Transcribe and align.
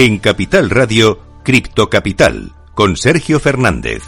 En 0.00 0.18
Capital 0.18 0.70
Radio, 0.70 1.18
Cripto 1.42 1.90
Capital, 1.90 2.52
con 2.72 2.96
Sergio 2.96 3.40
Fernández. 3.40 4.04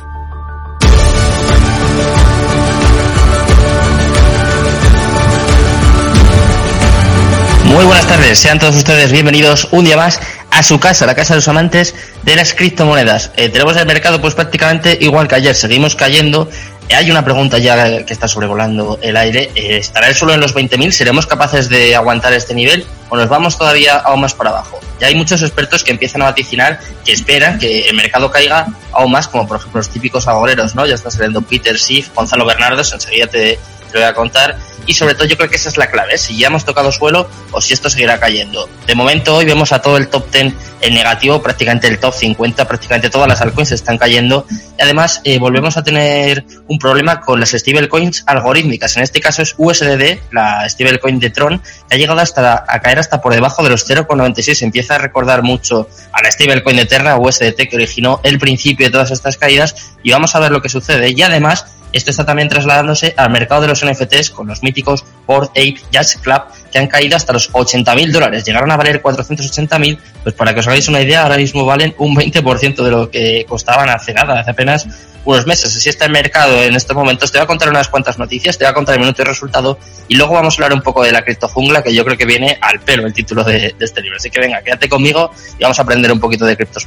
Muy 7.64 7.84
buenas 7.84 8.06
tardes, 8.06 8.38
sean 8.38 8.60
todos 8.60 8.76
ustedes 8.76 9.10
bienvenidos 9.10 9.66
un 9.72 9.84
día 9.84 9.96
más 9.96 10.20
a 10.52 10.62
su 10.62 10.78
casa, 10.78 11.06
la 11.06 11.16
casa 11.16 11.34
de 11.34 11.38
los 11.38 11.48
amantes 11.48 11.96
de 12.22 12.36
las 12.36 12.54
criptomonedas. 12.54 13.32
Eh, 13.36 13.48
tenemos 13.48 13.76
el 13.76 13.86
mercado 13.86 14.20
pues 14.20 14.36
prácticamente 14.36 14.96
igual 15.00 15.26
que 15.26 15.34
ayer, 15.34 15.56
seguimos 15.56 15.96
cayendo 15.96 16.48
hay 16.92 17.10
una 17.10 17.24
pregunta 17.24 17.58
ya 17.58 18.04
que 18.04 18.12
está 18.12 18.26
sobrevolando 18.26 18.98
el 19.02 19.16
aire. 19.16 19.50
Eh, 19.54 19.76
¿Estará 19.76 20.08
el 20.08 20.14
suelo 20.14 20.34
en 20.34 20.40
los 20.40 20.54
20.000? 20.54 20.90
¿Seremos 20.90 21.26
capaces 21.26 21.68
de 21.68 21.94
aguantar 21.94 22.32
este 22.32 22.54
nivel 22.54 22.84
o 23.08 23.16
nos 23.16 23.28
vamos 23.28 23.56
todavía 23.56 23.96
aún 23.96 24.20
más 24.20 24.34
para 24.34 24.50
abajo? 24.50 24.80
Ya 24.98 25.06
hay 25.06 25.14
muchos 25.14 25.42
expertos 25.42 25.84
que 25.84 25.92
empiezan 25.92 26.22
a 26.22 26.26
vaticinar 26.26 26.80
que 27.04 27.12
esperan 27.12 27.58
que 27.58 27.88
el 27.88 27.94
mercado 27.94 28.30
caiga 28.30 28.66
aún 28.92 29.12
más, 29.12 29.28
como 29.28 29.46
por 29.46 29.58
ejemplo 29.58 29.78
los 29.78 29.88
típicos 29.88 30.26
agoreros, 30.26 30.74
¿no? 30.74 30.84
Ya 30.86 30.94
está 30.94 31.10
saliendo 31.10 31.42
Peter 31.42 31.78
Schiff, 31.78 32.14
Gonzalo 32.14 32.44
Bernardo, 32.44 32.80
enseguida 32.80 33.26
te 33.26 33.58
lo 33.92 34.00
voy 34.00 34.08
a 34.08 34.14
contar. 34.14 34.56
Y 34.90 34.94
sobre 34.94 35.14
todo 35.14 35.24
yo 35.28 35.36
creo 35.36 35.48
que 35.48 35.54
esa 35.54 35.68
es 35.68 35.76
la 35.76 35.86
clave, 35.86 36.18
si 36.18 36.36
ya 36.36 36.48
hemos 36.48 36.64
tocado 36.64 36.90
suelo 36.90 37.30
o 37.52 37.60
si 37.60 37.72
esto 37.72 37.88
seguirá 37.88 38.18
cayendo. 38.18 38.68
De 38.88 38.96
momento 38.96 39.36
hoy 39.36 39.44
vemos 39.44 39.70
a 39.70 39.80
todo 39.80 39.96
el 39.96 40.08
top 40.08 40.28
10 40.32 40.52
en 40.80 40.94
negativo, 40.94 41.40
prácticamente 41.40 41.86
el 41.86 42.00
top 42.00 42.12
50, 42.12 42.66
prácticamente 42.66 43.08
todas 43.08 43.28
las 43.28 43.40
altcoins 43.40 43.70
están 43.70 43.98
cayendo. 43.98 44.46
Y 44.50 44.82
además 44.82 45.20
eh, 45.22 45.38
volvemos 45.38 45.76
a 45.76 45.84
tener 45.84 46.44
un 46.66 46.76
problema 46.80 47.20
con 47.20 47.38
las 47.38 47.50
stablecoins 47.50 48.24
algorítmicas. 48.26 48.96
En 48.96 49.04
este 49.04 49.20
caso 49.20 49.42
es 49.42 49.54
USDD, 49.56 50.18
la 50.32 50.68
stablecoin 50.68 51.20
de 51.20 51.30
Tron, 51.30 51.62
que 51.88 51.94
ha 51.94 51.96
llegado 51.96 52.18
hasta 52.18 52.64
a 52.66 52.80
caer 52.80 52.98
hasta 52.98 53.20
por 53.20 53.32
debajo 53.32 53.62
de 53.62 53.70
los 53.70 53.88
0,96. 53.88 54.60
Empieza 54.62 54.96
a 54.96 54.98
recordar 54.98 55.44
mucho 55.44 55.88
a 56.10 56.20
la 56.20 56.32
stablecoin 56.32 56.76
de 56.76 56.86
Terra, 56.86 57.16
USDT, 57.16 57.68
que 57.70 57.76
originó 57.76 58.18
el 58.24 58.40
principio 58.40 58.86
de 58.86 58.90
todas 58.90 59.12
estas 59.12 59.36
caídas. 59.36 59.92
Y 60.02 60.10
vamos 60.10 60.34
a 60.34 60.40
ver 60.40 60.50
lo 60.50 60.60
que 60.60 60.68
sucede. 60.68 61.10
Y 61.10 61.22
además 61.22 61.66
esto 61.92 62.10
está 62.10 62.24
también 62.24 62.48
trasladándose 62.48 63.14
al 63.16 63.30
mercado 63.30 63.62
de 63.62 63.68
los 63.68 63.84
NFTs 63.84 64.30
con 64.30 64.46
los 64.46 64.62
míticos 64.62 65.04
Board 65.26 65.50
Ape 65.50 65.80
Jazz 65.90 66.16
Club 66.22 66.42
que 66.70 66.78
han 66.78 66.86
caído 66.86 67.16
hasta 67.16 67.32
los 67.32 67.52
80.000 67.52 68.12
dólares. 68.12 68.44
Llegaron 68.44 68.70
a 68.70 68.76
valer 68.76 69.02
480.000, 69.02 69.98
pues 70.22 70.34
para 70.34 70.54
que 70.54 70.60
os 70.60 70.66
hagáis 70.66 70.88
una 70.88 71.00
idea, 71.00 71.22
ahora 71.22 71.36
mismo 71.36 71.64
valen 71.64 71.94
un 71.98 72.14
20% 72.14 72.82
de 72.82 72.90
lo 72.90 73.10
que 73.10 73.44
costaban 73.48 73.88
hace 73.88 74.14
nada, 74.14 74.40
hace 74.40 74.50
apenas 74.52 74.86
unos 75.24 75.46
meses. 75.46 75.76
Así 75.76 75.88
está 75.88 76.06
el 76.06 76.12
mercado 76.12 76.62
en 76.62 76.74
estos 76.74 76.96
momentos. 76.96 77.30
Te 77.32 77.38
voy 77.38 77.44
a 77.44 77.46
contar 77.46 77.68
unas 77.68 77.88
cuantas 77.88 78.18
noticias, 78.18 78.56
te 78.56 78.64
voy 78.64 78.70
a 78.70 78.74
contar 78.74 78.94
el 78.94 79.00
minuto 79.00 79.22
de 79.22 79.28
resultado 79.28 79.78
y 80.08 80.14
luego 80.14 80.34
vamos 80.34 80.54
a 80.54 80.56
hablar 80.62 80.76
un 80.76 80.82
poco 80.82 81.02
de 81.02 81.12
la 81.12 81.22
criptojungla, 81.22 81.82
que 81.82 81.94
yo 81.94 82.04
creo 82.04 82.16
que 82.16 82.26
viene 82.26 82.58
al 82.60 82.80
pelo 82.80 83.06
el 83.06 83.12
título 83.12 83.44
de, 83.44 83.74
este 83.78 84.00
libro. 84.00 84.16
Así 84.16 84.30
que 84.30 84.40
venga, 84.40 84.62
quédate 84.62 84.88
conmigo 84.88 85.30
y 85.58 85.62
vamos 85.62 85.78
a 85.78 85.82
aprender 85.82 86.12
un 86.12 86.20
poquito 86.20 86.46
de 86.46 86.56
criptos. 86.56 86.86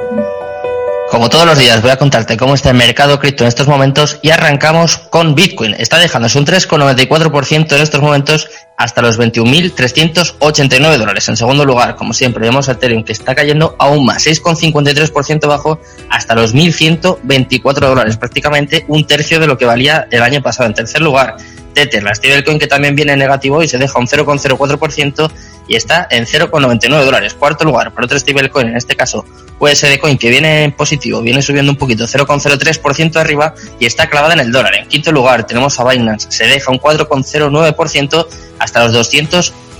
Como 1.11 1.27
todos 1.27 1.45
los 1.45 1.59
días 1.59 1.81
voy 1.81 1.91
a 1.91 1.97
contarte 1.97 2.37
cómo 2.37 2.53
está 2.53 2.69
el 2.69 2.77
mercado 2.77 3.19
cripto 3.19 3.43
en 3.43 3.49
estos 3.49 3.67
momentos 3.67 4.17
y 4.21 4.29
arrancamos 4.29 4.97
con 4.97 5.35
Bitcoin. 5.35 5.75
Está 5.77 5.99
dejándose 5.99 6.39
un 6.39 6.45
3,94% 6.45 7.75
en 7.75 7.81
estos 7.81 8.01
momentos 8.01 8.47
hasta 8.77 9.01
los 9.01 9.19
21.389 9.19 10.97
dólares. 10.97 11.27
En 11.27 11.35
segundo 11.35 11.65
lugar, 11.65 11.97
como 11.97 12.13
siempre, 12.13 12.47
vemos 12.47 12.69
a 12.69 12.71
Ethereum 12.71 13.03
que 13.03 13.11
está 13.11 13.35
cayendo 13.35 13.75
aún 13.77 14.05
más, 14.05 14.25
6,53% 14.25 15.47
bajo 15.49 15.81
hasta 16.09 16.33
los 16.33 16.55
1.124 16.55 17.73
dólares, 17.73 18.15
prácticamente 18.15 18.85
un 18.87 19.05
tercio 19.05 19.41
de 19.41 19.47
lo 19.47 19.57
que 19.57 19.65
valía 19.65 20.07
el 20.11 20.21
año 20.21 20.41
pasado. 20.41 20.69
En 20.69 20.75
tercer 20.75 21.01
lugar, 21.01 21.35
Tether, 21.73 22.03
la 22.03 22.13
stablecoin 22.13 22.59
que 22.59 22.67
también 22.67 22.95
viene 22.95 23.15
negativo 23.15 23.61
y 23.63 23.67
se 23.67 23.77
deja 23.77 23.99
un 23.99 24.07
0,04% 24.07 25.31
y 25.67 25.75
está 25.75 26.07
en 26.09 26.25
0,99 26.25 27.03
dólares. 27.03 27.33
Cuarto 27.33 27.65
lugar, 27.65 27.93
para 27.93 28.05
otro 28.05 28.19
stablecoin, 28.19 28.69
en 28.69 28.77
este 28.77 28.95
caso 28.95 29.25
USD 29.59 29.99
Coin, 29.99 30.17
que 30.17 30.29
viene 30.29 30.63
en 30.63 30.71
positivo, 30.71 31.21
viene 31.21 31.41
subiendo 31.41 31.71
un 31.71 31.77
poquito, 31.77 32.05
0,03% 32.05 33.15
arriba 33.17 33.53
y 33.79 33.85
está 33.85 34.09
clavada 34.09 34.33
en 34.33 34.39
el 34.39 34.51
dólar. 34.51 34.75
En 34.75 34.87
quinto 34.87 35.11
lugar 35.11 35.45
tenemos 35.45 35.79
a 35.79 35.87
Binance, 35.87 36.31
se 36.31 36.45
deja 36.45 36.71
un 36.71 36.79
4,09% 36.79 38.27
hasta 38.59 38.83
los 38.83 38.93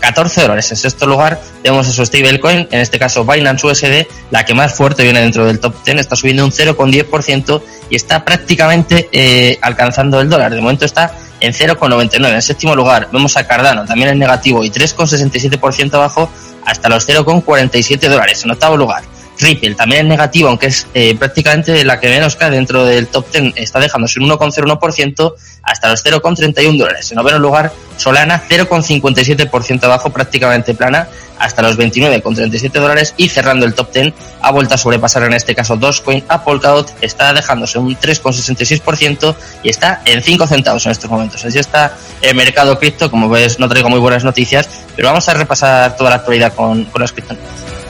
214 0.01 0.41
dólares. 0.41 0.71
En 0.71 0.77
sexto 0.77 1.05
lugar 1.05 1.39
tenemos 1.61 1.87
a 1.87 1.91
su 1.91 2.05
stablecoin, 2.05 2.67
en 2.71 2.79
este 2.79 2.97
caso 2.99 3.23
Binance 3.23 3.65
USD, 3.65 4.07
la 4.31 4.43
que 4.43 4.53
más 4.53 4.73
fuerte 4.73 5.03
viene 5.03 5.21
dentro 5.21 5.45
del 5.45 5.59
top 5.59 5.75
10, 5.83 5.99
está 5.99 6.15
subiendo 6.15 6.43
un 6.43 6.51
0,10% 6.51 7.61
y 7.89 7.95
está 7.95 8.25
prácticamente 8.25 9.09
eh, 9.11 9.57
alcanzando 9.61 10.19
el 10.19 10.29
dólar. 10.29 10.53
De 10.53 10.61
momento 10.61 10.85
está 10.85 11.13
en 11.39 11.53
0,99. 11.53 12.33
En 12.33 12.41
séptimo 12.41 12.75
lugar 12.75 13.09
vemos 13.11 13.37
a 13.37 13.47
Cardano, 13.47 13.85
también 13.85 14.09
en 14.09 14.19
negativo 14.19 14.63
y 14.63 14.71
3,67% 14.71 15.93
abajo 15.93 16.29
hasta 16.65 16.89
los 16.89 17.07
0,47 17.07 18.09
dólares. 18.09 18.43
En 18.43 18.51
octavo 18.51 18.77
lugar, 18.77 19.03
Ripple 19.41 19.75
también 19.75 20.01
en 20.01 20.07
negativo, 20.09 20.49
aunque 20.49 20.67
es 20.67 20.87
eh, 20.93 21.15
prácticamente 21.15 21.83
la 21.83 21.99
que 21.99 22.09
menos 22.09 22.35
cae 22.35 22.51
dentro 22.51 22.85
del 22.85 23.07
top 23.07 23.25
10, 23.31 23.53
está 23.55 23.79
dejándose 23.79 24.19
un 24.19 24.29
1,01% 24.29 25.33
hasta 25.63 25.89
los 25.89 26.05
0,31 26.05 26.77
dólares. 26.77 27.11
En 27.11 27.17
noveno 27.17 27.39
lugar, 27.39 27.71
Solana 27.97 28.41
0,57% 28.47 29.83
abajo, 29.83 30.09
prácticamente 30.11 30.73
plana, 30.73 31.07
hasta 31.41 31.61
los 31.63 31.77
29,37 31.77 32.71
dólares 32.71 33.13
y 33.17 33.29
cerrando 33.29 33.65
el 33.65 33.73
top 33.73 33.91
10 33.91 34.13
ha 34.41 34.51
vuelto 34.51 34.75
a 34.75 34.77
sobrepasar 34.77 35.23
en 35.23 35.33
este 35.33 35.55
caso 35.55 35.75
Dogecoin 35.75 36.23
a 36.27 36.43
Polkadot, 36.43 36.93
está 37.01 37.33
dejándose 37.33 37.79
un 37.79 37.95
3,66% 37.95 39.35
y 39.63 39.69
está 39.69 40.01
en 40.05 40.21
5 40.21 40.47
centavos 40.47 40.85
en 40.85 40.91
estos 40.91 41.09
momentos. 41.09 41.43
Así 41.43 41.57
está 41.57 41.95
el 42.21 42.35
mercado 42.35 42.77
cripto, 42.77 43.09
como 43.09 43.27
ves 43.27 43.59
no 43.59 43.67
traigo 43.67 43.89
muy 43.89 43.99
buenas 43.99 44.23
noticias, 44.23 44.69
pero 44.95 45.07
vamos 45.07 45.27
a 45.27 45.33
repasar 45.33 45.95
toda 45.95 46.11
la 46.11 46.15
actualidad 46.17 46.53
con, 46.53 46.85
con 46.85 47.01
las 47.01 47.11
criptomonedas. 47.11 47.80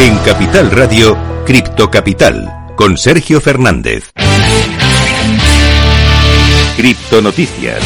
En 0.00 0.16
Capital 0.20 0.70
Radio, 0.70 1.14
Cripto 1.44 1.90
Capital, 1.90 2.50
con 2.74 2.96
Sergio 2.96 3.38
Fernández. 3.38 4.10
Cripto 6.74 7.20
Noticias. 7.20 7.76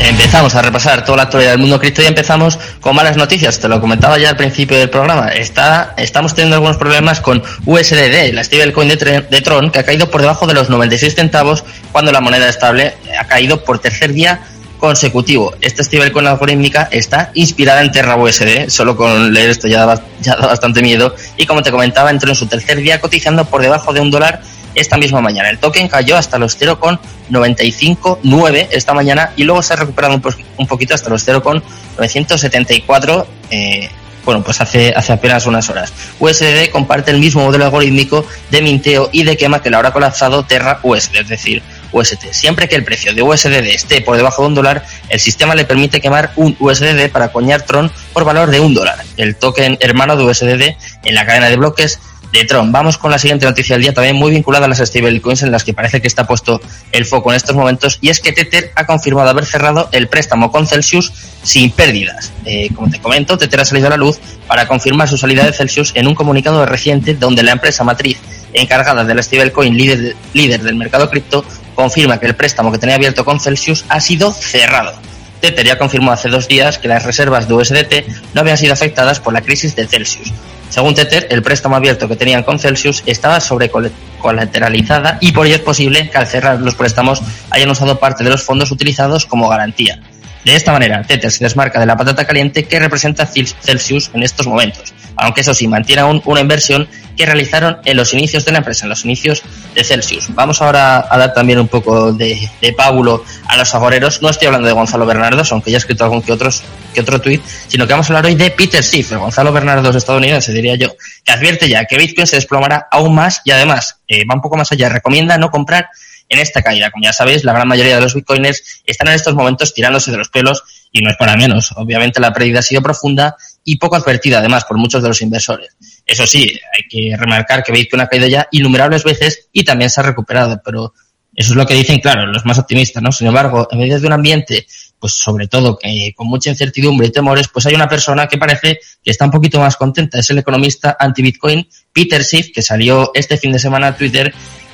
Empezamos 0.00 0.52
a 0.56 0.62
repasar 0.62 1.04
toda 1.04 1.18
la 1.18 1.22
actualidad 1.22 1.52
del 1.52 1.60
mundo 1.60 1.78
cripto 1.78 2.02
y 2.02 2.06
empezamos 2.06 2.58
con 2.80 2.96
malas 2.96 3.16
noticias. 3.16 3.60
Te 3.60 3.68
lo 3.68 3.80
comentaba 3.80 4.18
ya 4.18 4.30
al 4.30 4.36
principio 4.36 4.76
del 4.76 4.90
programa. 4.90 5.28
Está, 5.28 5.94
estamos 5.96 6.34
teniendo 6.34 6.56
algunos 6.56 6.76
problemas 6.76 7.20
con 7.20 7.40
USDD, 7.64 8.32
la 8.32 8.42
stablecoin 8.42 8.88
de, 8.88 8.96
de 9.30 9.40
Tron, 9.42 9.70
que 9.70 9.78
ha 9.78 9.84
caído 9.84 10.10
por 10.10 10.22
debajo 10.22 10.48
de 10.48 10.54
los 10.54 10.68
96 10.68 11.14
centavos 11.14 11.62
cuando 11.92 12.10
la 12.10 12.20
moneda 12.20 12.48
estable 12.48 12.96
ha 13.16 13.28
caído 13.28 13.62
por 13.62 13.78
tercer 13.78 14.12
día 14.12 14.40
consecutivo. 14.82 15.54
Esta 15.60 15.84
stablecoin 15.84 16.26
algorítmica 16.26 16.88
está 16.90 17.30
inspirada 17.34 17.82
en 17.82 17.92
Terra 17.92 18.16
USD, 18.16 18.68
solo 18.68 18.96
con 18.96 19.32
leer 19.32 19.50
esto 19.50 19.68
ya 19.68 19.86
da, 19.86 20.02
bastante 20.40 20.82
miedo. 20.82 21.14
Y 21.36 21.46
como 21.46 21.62
te 21.62 21.70
comentaba, 21.70 22.10
entró 22.10 22.30
en 22.30 22.34
su 22.34 22.46
tercer 22.46 22.78
día 22.78 23.00
cotizando 23.00 23.44
por 23.44 23.62
debajo 23.62 23.92
de 23.92 24.00
un 24.00 24.10
dólar 24.10 24.42
esta 24.74 24.96
misma 24.96 25.20
mañana. 25.20 25.50
El 25.50 25.58
token 25.58 25.86
cayó 25.86 26.16
hasta 26.16 26.36
los 26.36 26.58
0,959 26.58 28.70
esta 28.72 28.92
mañana 28.92 29.30
y 29.36 29.44
luego 29.44 29.62
se 29.62 29.74
ha 29.74 29.76
recuperado 29.76 30.20
un, 30.56 30.66
poquito 30.66 30.94
hasta 30.94 31.10
los 31.10 31.24
0,974. 31.24 33.28
Eh, 33.50 33.88
bueno, 34.24 34.42
pues 34.42 34.60
hace, 34.60 34.92
hace 34.96 35.12
apenas 35.12 35.46
unas 35.46 35.70
horas. 35.70 35.92
USD 36.18 36.70
comparte 36.72 37.12
el 37.12 37.20
mismo 37.20 37.44
modelo 37.44 37.66
algorítmico 37.66 38.26
de 38.50 38.62
minteo 38.62 39.10
y 39.12 39.22
de 39.22 39.36
quema 39.36 39.62
que 39.62 39.70
la 39.70 39.76
ahora 39.76 39.92
colapsado 39.92 40.44
Terra 40.44 40.80
USD, 40.82 41.20
es 41.20 41.28
decir, 41.28 41.62
UST. 41.92 42.32
Siempre 42.32 42.68
que 42.68 42.76
el 42.76 42.84
precio 42.84 43.14
de 43.14 43.22
USDD 43.22 43.68
esté 43.68 44.00
por 44.00 44.16
debajo 44.16 44.42
de 44.42 44.48
un 44.48 44.54
dólar, 44.54 44.84
el 45.08 45.20
sistema 45.20 45.54
le 45.54 45.64
permite 45.64 46.00
quemar 46.00 46.32
un 46.36 46.56
USDD 46.58 47.10
para 47.10 47.32
coñar 47.32 47.62
Tron 47.62 47.90
por 48.12 48.24
valor 48.24 48.50
de 48.50 48.60
un 48.60 48.74
dólar. 48.74 49.04
El 49.16 49.36
token 49.36 49.76
hermano 49.80 50.16
de 50.16 50.24
USDD 50.24 50.76
en 51.04 51.14
la 51.14 51.26
cadena 51.26 51.48
de 51.48 51.56
bloques 51.56 52.00
de 52.32 52.44
Tron. 52.44 52.72
Vamos 52.72 52.98
con 52.98 53.10
la 53.10 53.18
siguiente 53.18 53.44
noticia 53.44 53.76
del 53.76 53.82
día, 53.82 53.92
también 53.92 54.16
muy 54.16 54.30
vinculada 54.30 54.64
a 54.64 54.68
las 54.68 54.78
stablecoins 54.78 55.42
en 55.42 55.52
las 55.52 55.64
que 55.64 55.74
parece 55.74 56.00
que 56.00 56.08
está 56.08 56.26
puesto 56.26 56.60
el 56.90 57.04
foco 57.04 57.30
en 57.30 57.36
estos 57.36 57.54
momentos, 57.54 57.98
y 58.00 58.08
es 58.08 58.20
que 58.20 58.32
Tether 58.32 58.72
ha 58.74 58.86
confirmado 58.86 59.28
haber 59.28 59.44
cerrado 59.44 59.88
el 59.92 60.08
préstamo 60.08 60.50
con 60.50 60.66
Celsius 60.66 61.12
sin 61.42 61.70
pérdidas. 61.70 62.32
Eh, 62.44 62.70
como 62.74 62.90
te 62.90 63.00
comento, 63.00 63.36
Tether 63.36 63.60
ha 63.60 63.64
salido 63.64 63.88
a 63.88 63.90
la 63.90 63.96
luz 63.96 64.18
para 64.46 64.66
confirmar 64.66 65.08
su 65.08 65.18
salida 65.18 65.44
de 65.44 65.52
Celsius 65.52 65.92
en 65.94 66.06
un 66.06 66.14
comunicado 66.14 66.64
reciente 66.64 67.14
donde 67.14 67.42
la 67.42 67.52
empresa 67.52 67.84
matriz 67.84 68.18
encargada 68.54 69.04
del 69.04 69.22
stablecoin 69.22 69.76
líder, 69.76 70.16
líder 70.32 70.62
del 70.62 70.74
mercado 70.74 71.08
cripto 71.10 71.44
confirma 71.74 72.18
que 72.18 72.26
el 72.26 72.36
préstamo 72.36 72.72
que 72.72 72.78
tenía 72.78 72.96
abierto 72.96 73.24
con 73.24 73.40
Celsius 73.40 73.84
ha 73.88 74.00
sido 74.00 74.32
cerrado. 74.32 74.92
Tether 75.40 75.66
ya 75.66 75.78
confirmó 75.78 76.12
hace 76.12 76.28
dos 76.28 76.46
días 76.46 76.78
que 76.78 76.86
las 76.86 77.02
reservas 77.02 77.48
de 77.48 77.54
USDT 77.54 77.94
no 78.32 78.40
habían 78.42 78.56
sido 78.56 78.72
afectadas 78.72 79.18
por 79.18 79.32
la 79.32 79.42
crisis 79.42 79.74
de 79.74 79.88
Celsius. 79.88 80.32
Según 80.68 80.94
Tether, 80.94 81.26
el 81.30 81.42
préstamo 81.42 81.76
abierto 81.76 82.08
que 82.08 82.16
tenían 82.16 82.44
con 82.44 82.58
Celsius 82.58 83.02
estaba 83.06 83.40
sobrecolateralizada 83.40 85.18
y 85.20 85.32
por 85.32 85.46
ello 85.46 85.56
es 85.56 85.62
posible 85.62 86.08
que 86.08 86.16
al 86.16 86.28
cerrar 86.28 86.60
los 86.60 86.76
préstamos 86.76 87.20
hayan 87.50 87.70
usado 87.70 87.98
parte 87.98 88.24
de 88.24 88.30
los 88.30 88.42
fondos 88.42 88.70
utilizados 88.70 89.26
como 89.26 89.48
garantía. 89.48 90.00
De 90.44 90.56
esta 90.56 90.72
manera, 90.72 91.02
Tether 91.02 91.30
se 91.30 91.44
desmarca 91.44 91.78
de 91.78 91.86
la 91.86 91.96
patata 91.96 92.26
caliente 92.26 92.64
que 92.64 92.80
representa 92.80 93.26
Celsius 93.26 94.10
en 94.12 94.22
estos 94.24 94.46
momentos, 94.46 94.92
aunque 95.16 95.42
eso 95.42 95.54
sí, 95.54 95.68
mantiene 95.68 96.02
aún 96.02 96.20
una 96.24 96.40
inversión 96.40 96.88
que 97.16 97.26
realizaron 97.26 97.78
en 97.84 97.96
los 97.96 98.12
inicios 98.12 98.44
de 98.44 98.52
la 98.52 98.58
empresa, 98.58 98.86
en 98.86 98.88
los 98.88 99.04
inicios 99.04 99.42
de 99.74 99.84
Celsius. 99.84 100.34
Vamos 100.34 100.60
ahora 100.62 101.06
a 101.08 101.18
dar 101.18 101.34
también 101.34 101.58
un 101.58 101.68
poco 101.68 102.12
de, 102.12 102.48
de 102.60 102.72
pábulo 102.72 103.24
a 103.48 103.56
los 103.56 103.74
agoreros. 103.74 104.22
No 104.22 104.30
estoy 104.30 104.46
hablando 104.46 104.66
de 104.66 104.74
Gonzalo 104.74 105.06
Bernardos, 105.06 105.52
aunque 105.52 105.70
ya 105.70 105.76
he 105.76 105.78
escrito 105.78 106.04
algún 106.04 106.22
que, 106.22 106.32
otros, 106.32 106.62
que 106.94 107.02
otro 107.02 107.20
tuit, 107.20 107.42
sino 107.68 107.86
que 107.86 107.92
vamos 107.92 108.08
a 108.08 108.14
hablar 108.14 108.26
hoy 108.26 108.34
de 108.34 108.50
Peter 108.50 108.82
Schiff, 108.82 109.12
el 109.12 109.18
Gonzalo 109.18 109.52
Bernardos 109.52 109.94
estadounidense, 109.94 110.52
diría 110.52 110.74
yo, 110.76 110.96
que 111.24 111.32
advierte 111.32 111.68
ya 111.68 111.84
que 111.84 111.98
Bitcoin 111.98 112.26
se 112.26 112.36
desplomará 112.36 112.88
aún 112.90 113.14
más 113.14 113.42
y 113.44 113.50
además 113.50 114.00
eh, 114.08 114.24
va 114.24 114.34
un 114.34 114.40
poco 114.40 114.56
más 114.56 114.72
allá, 114.72 114.88
recomienda 114.88 115.38
no 115.38 115.50
comprar 115.50 115.88
en 116.32 116.40
esta 116.40 116.62
caída. 116.62 116.90
Como 116.90 117.04
ya 117.04 117.12
sabéis, 117.12 117.44
la 117.44 117.52
gran 117.52 117.68
mayoría 117.68 117.96
de 117.96 118.00
los 118.00 118.14
bitcoiners 118.14 118.82
están 118.84 119.08
en 119.08 119.14
estos 119.14 119.34
momentos 119.34 119.72
tirándose 119.74 120.10
de 120.10 120.16
los 120.16 120.30
pelos 120.30 120.62
y 120.90 121.00
no 121.02 121.10
es 121.10 121.16
para 121.16 121.36
menos. 121.36 121.72
Obviamente 121.76 122.20
la 122.20 122.32
pérdida 122.32 122.60
ha 122.60 122.62
sido 122.62 122.82
profunda 122.82 123.36
y 123.64 123.78
poco 123.78 123.96
advertida 123.96 124.38
además 124.38 124.64
por 124.64 124.78
muchos 124.78 125.02
de 125.02 125.08
los 125.08 125.20
inversores. 125.22 125.76
Eso 126.06 126.26
sí, 126.26 126.58
hay 126.74 126.88
que 126.88 127.16
remarcar 127.16 127.62
que 127.62 127.72
Bitcoin 127.72 128.02
ha 128.02 128.08
caído 128.08 128.26
ya 128.26 128.48
innumerables 128.50 129.04
veces 129.04 129.48
y 129.52 129.64
también 129.64 129.90
se 129.90 130.00
ha 130.00 130.04
recuperado, 130.04 130.60
pero 130.64 130.94
eso 131.34 131.52
es 131.52 131.56
lo 131.56 131.64
que 131.64 131.74
dicen, 131.74 132.00
claro, 132.00 132.26
los 132.26 132.44
más 132.44 132.58
optimistas, 132.58 133.02
¿no? 133.02 133.10
Sin 133.12 133.26
embargo, 133.26 133.68
en 133.70 133.78
medio 133.78 133.98
de 133.98 134.06
un 134.06 134.12
ambiente, 134.12 134.66
pues 134.98 135.14
sobre 135.14 135.48
todo 135.48 135.78
con 136.14 136.26
mucha 136.26 136.50
incertidumbre 136.50 137.06
y 137.06 137.10
temores, 137.10 137.48
pues 137.48 137.64
hay 137.66 137.74
una 137.74 137.88
persona 137.88 138.26
que 138.26 138.36
parece 138.36 138.80
que 139.02 139.10
está 139.10 139.24
un 139.24 139.30
poquito 139.30 139.58
más 139.58 139.76
contenta. 139.76 140.18
Es 140.18 140.28
el 140.30 140.38
economista 140.38 140.96
anti-Bitcoin 140.98 141.66
Peter 141.92 142.22
Schiff, 142.22 142.50
que 142.54 142.60
salió 142.60 143.12
este 143.14 143.38
fin 143.38 143.52
de 143.52 143.58
semana 143.58 143.88
a 143.88 143.96
Twitter 143.96 144.32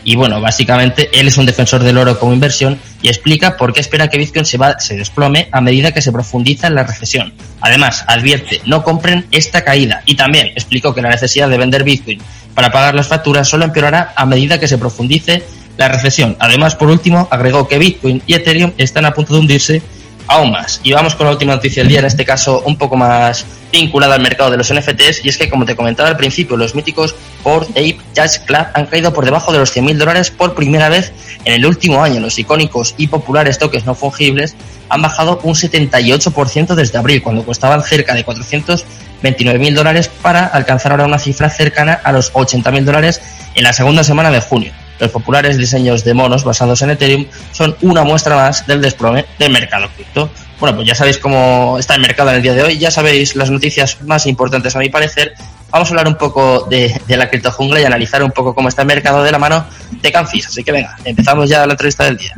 y 0.09 0.17
bueno, 0.17 0.41
básicamente 0.41 1.11
él 1.13 1.29
es 1.29 1.37
un 1.37 1.45
defensor 1.45 1.83
del 1.83 1.99
oro 1.99 2.19
como 2.19 2.33
inversión 2.33 2.81
y 3.03 3.09
explica 3.09 3.59
por 3.59 3.75
qué 3.75 3.81
espera 3.81 4.09
que 4.09 4.17
Bitcoin 4.17 4.47
se, 4.47 4.57
va, 4.57 4.81
se 4.81 4.97
desplome 4.97 5.51
a 5.53 5.61
medida 5.61 5.93
que 5.93 6.01
se 6.01 6.13
profundiza 6.13 6.69
en 6.69 6.77
la 6.77 6.85
recesión. 6.85 7.35
Además, 7.61 8.07
advierte, 8.07 8.63
no 8.65 8.83
compren 8.83 9.27
esta 9.33 9.65
caída 9.65 10.03
y 10.07 10.17
también 10.17 10.47
explicó 10.47 10.95
que 10.95 11.03
la 11.03 11.11
necesidad 11.11 11.51
de 11.51 11.59
vender 11.59 11.85
Bitcoin 11.85 12.23
para 12.55 12.73
pagar 12.73 12.95
las 12.95 13.07
facturas 13.07 13.49
solo 13.49 13.67
empeorará 13.67 14.15
a 14.17 14.25
medida 14.25 14.59
que 14.59 14.67
se 14.67 14.79
profundice 14.79 15.43
la 15.77 15.89
recesión. 15.89 16.39
Además, 16.41 16.75
por 16.75 16.89
último, 16.89 17.29
agregó 17.31 17.69
que 17.69 17.77
Bitcoin 17.77 18.23
y 18.27 18.33
Ethereum 18.33 18.73
están 18.79 19.05
a 19.05 19.13
punto 19.13 19.35
de 19.35 19.41
hundirse 19.41 19.83
aún 20.29 20.53
más. 20.53 20.81
Y 20.83 20.93
vamos 20.93 21.15
con 21.15 21.27
la 21.27 21.33
última 21.33 21.55
noticia 21.55 21.83
del 21.83 21.89
día, 21.89 21.99
en 22.01 22.05
este 22.05 22.25
caso 22.25 22.63
un 22.65 22.77
poco 22.77 22.97
más 22.97 23.45
vinculada 23.73 24.15
al 24.15 24.23
mercado 24.23 24.51
de 24.51 24.57
los 24.57 24.73
NFTs, 24.73 25.25
y 25.25 25.29
es 25.29 25.37
que, 25.37 25.49
como 25.49 25.65
te 25.65 25.75
comentaba 25.75 26.09
al 26.09 26.17
principio, 26.17 26.57
los 26.57 26.75
míticos 26.75 27.15
Bored 27.43 27.69
Ape 27.71 27.99
Jazz 28.15 28.39
Club 28.39 28.67
han 28.75 28.87
caído 28.87 29.13
por 29.13 29.25
debajo 29.25 29.53
de 29.53 29.59
los 29.59 29.75
100.000 29.77 29.97
dólares 29.97 30.31
por 30.31 30.55
primera 30.55 30.89
vez 30.89 31.13
en 31.45 31.55
el 31.55 31.67
último 31.67 32.03
año. 32.03 32.21
Los 32.21 32.39
icónicos 32.39 32.95
y 32.97 33.09
populares 33.09 33.59
toques 33.59 33.85
no 33.85 33.95
fungibles 33.95 34.55
han 34.89 35.03
bajado 35.03 35.41
un 35.43 35.55
78% 35.55 36.75
desde 36.75 36.99
abril, 36.99 37.23
cuando 37.23 37.45
costaban 37.45 37.83
cerca 37.83 38.15
de 38.15 38.25
429.000 38.25 39.75
dólares 39.75 40.09
para 40.23 40.47
alcanzar 40.47 40.93
ahora 40.93 41.07
una 41.07 41.19
cifra 41.19 41.51
cercana 41.51 42.01
a 42.03 42.13
los 42.13 42.33
80.000 42.33 42.85
dólares 42.85 43.21
en 43.55 43.65
la 43.65 43.73
segunda 43.73 44.05
semana 44.05 44.31
de 44.31 44.41
junio. 44.41 44.73
Los 44.99 45.11
populares 45.11 45.57
diseños 45.57 46.05
de 46.05 46.15
monos 46.15 46.45
basados 46.45 46.83
en 46.83 46.91
Ethereum 46.91 47.27
son 47.53 47.77
una 47.83 48.03
muestra 48.03 48.35
más 48.37 48.67
del 48.67 48.81
desplome 48.81 49.25
del 49.39 49.53
mercado 49.53 49.89
cripto. 49.95 50.31
Bueno, 50.59 50.77
pues 50.77 50.89
ya 50.89 50.95
sabéis 50.95 51.19
cómo 51.19 51.77
está 51.79 51.95
el 51.95 52.01
mercado 52.01 52.31
en 52.31 52.37
el 52.37 52.43
día 52.43 52.55
de 52.55 52.63
hoy, 52.63 52.79
ya 52.79 52.91
sabéis 52.91 53.37
las 53.37 53.51
noticias 53.51 54.03
más 54.03 54.27
importantes 54.27 54.75
a 54.75 54.81
mi 54.81 54.89
parecer. 54.89 55.35
Vamos 55.71 55.89
a 55.89 55.93
hablar 55.93 56.09
un 56.09 56.17
poco 56.17 56.67
de, 56.69 57.01
la 57.09 57.29
criptojungla 57.29 57.81
y 57.81 57.85
analizar 57.85 58.23
un 58.23 58.33
poco 58.33 58.55
cómo 58.55 58.69
está 58.69 58.83
el 58.83 58.89
mercado 58.89 59.23
de 59.23 59.31
la 59.31 59.39
mano 59.39 59.67
de 60.03 60.11
Canfis. 60.11 60.49
Así 60.49 60.65
que 60.65 60.73
venga, 60.73 60.97
empezamos 61.05 61.49
ya 61.49 61.65
la 61.67 61.75
entrevista 61.75 62.05
del 62.05 62.17
día. 62.17 62.35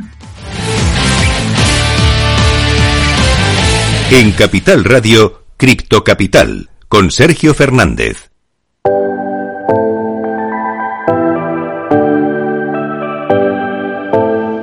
En 4.11 4.31
Capital 4.33 4.83
Radio, 4.83 5.45
Cripto 5.57 6.03
Capital, 6.03 6.69
con 6.89 7.11
Sergio 7.11 7.53
Fernández. 7.53 8.30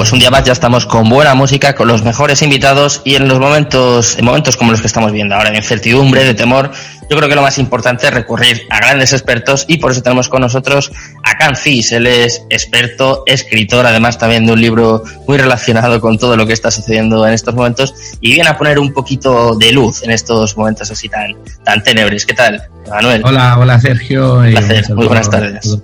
Pues 0.00 0.12
un 0.12 0.18
día 0.18 0.30
más 0.30 0.44
ya 0.44 0.54
estamos 0.54 0.86
con 0.86 1.10
buena 1.10 1.34
música, 1.34 1.74
con 1.74 1.86
los 1.86 2.02
mejores 2.02 2.40
invitados 2.40 3.02
y 3.04 3.16
en 3.16 3.28
los 3.28 3.38
momentos, 3.38 4.16
en 4.16 4.24
momentos 4.24 4.56
como 4.56 4.70
los 4.70 4.80
que 4.80 4.86
estamos 4.86 5.12
viendo 5.12 5.34
ahora, 5.34 5.50
de 5.50 5.58
incertidumbre, 5.58 6.24
de 6.24 6.32
temor, 6.32 6.70
yo 7.10 7.18
creo 7.18 7.28
que 7.28 7.34
lo 7.34 7.42
más 7.42 7.58
importante 7.58 8.06
es 8.06 8.14
recurrir 8.14 8.62
a 8.70 8.78
grandes 8.78 9.12
expertos 9.12 9.66
y 9.68 9.76
por 9.76 9.92
eso 9.92 10.00
tenemos 10.00 10.30
con 10.30 10.40
nosotros 10.40 10.90
a 11.22 11.36
Can 11.36 11.54
Fis. 11.54 11.92
Él 11.92 12.06
es 12.06 12.42
experto, 12.48 13.24
escritor, 13.26 13.84
además 13.84 14.16
también 14.16 14.46
de 14.46 14.54
un 14.54 14.60
libro 14.62 15.04
muy 15.28 15.36
relacionado 15.36 16.00
con 16.00 16.16
todo 16.16 16.34
lo 16.34 16.46
que 16.46 16.54
está 16.54 16.70
sucediendo 16.70 17.26
en 17.26 17.34
estos 17.34 17.54
momentos 17.54 17.92
y 18.22 18.32
viene 18.32 18.48
a 18.48 18.56
poner 18.56 18.78
un 18.78 18.94
poquito 18.94 19.54
de 19.54 19.70
luz 19.70 20.02
en 20.02 20.12
estos 20.12 20.56
momentos 20.56 20.90
así 20.90 21.10
tan, 21.10 21.36
tan 21.62 21.82
tenebres. 21.82 22.24
¿Qué 22.24 22.32
tal, 22.32 22.62
Manuel? 22.88 23.20
Hola, 23.22 23.58
hola 23.58 23.78
Sergio. 23.78 24.36
Un 24.36 24.50
placer, 24.52 24.94
muy 24.94 25.08
buenas 25.08 25.28
tardes. 25.28 25.78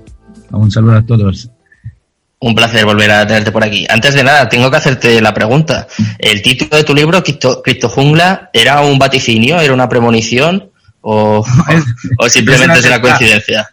Un 0.52 0.70
saludo 0.70 0.96
a 0.96 1.02
todos. 1.04 1.50
Un 2.38 2.54
placer 2.54 2.84
volver 2.84 3.10
a 3.10 3.26
tenerte 3.26 3.50
por 3.50 3.64
aquí. 3.64 3.86
Antes 3.88 4.14
de 4.14 4.22
nada, 4.22 4.48
tengo 4.48 4.70
que 4.70 4.76
hacerte 4.76 5.20
la 5.22 5.32
pregunta. 5.32 5.86
¿El 6.18 6.42
título 6.42 6.76
de 6.76 6.84
tu 6.84 6.94
libro, 6.94 7.22
Cripto, 7.22 7.88
Jungla, 7.88 8.50
era 8.52 8.82
un 8.82 8.98
vaticinio, 8.98 9.58
era 9.58 9.72
una 9.72 9.88
premonición 9.88 10.70
o, 11.00 11.42
simplemente 12.28 12.80
es, 12.80 12.86
una 12.86 13.00
coincidencia? 13.00 13.66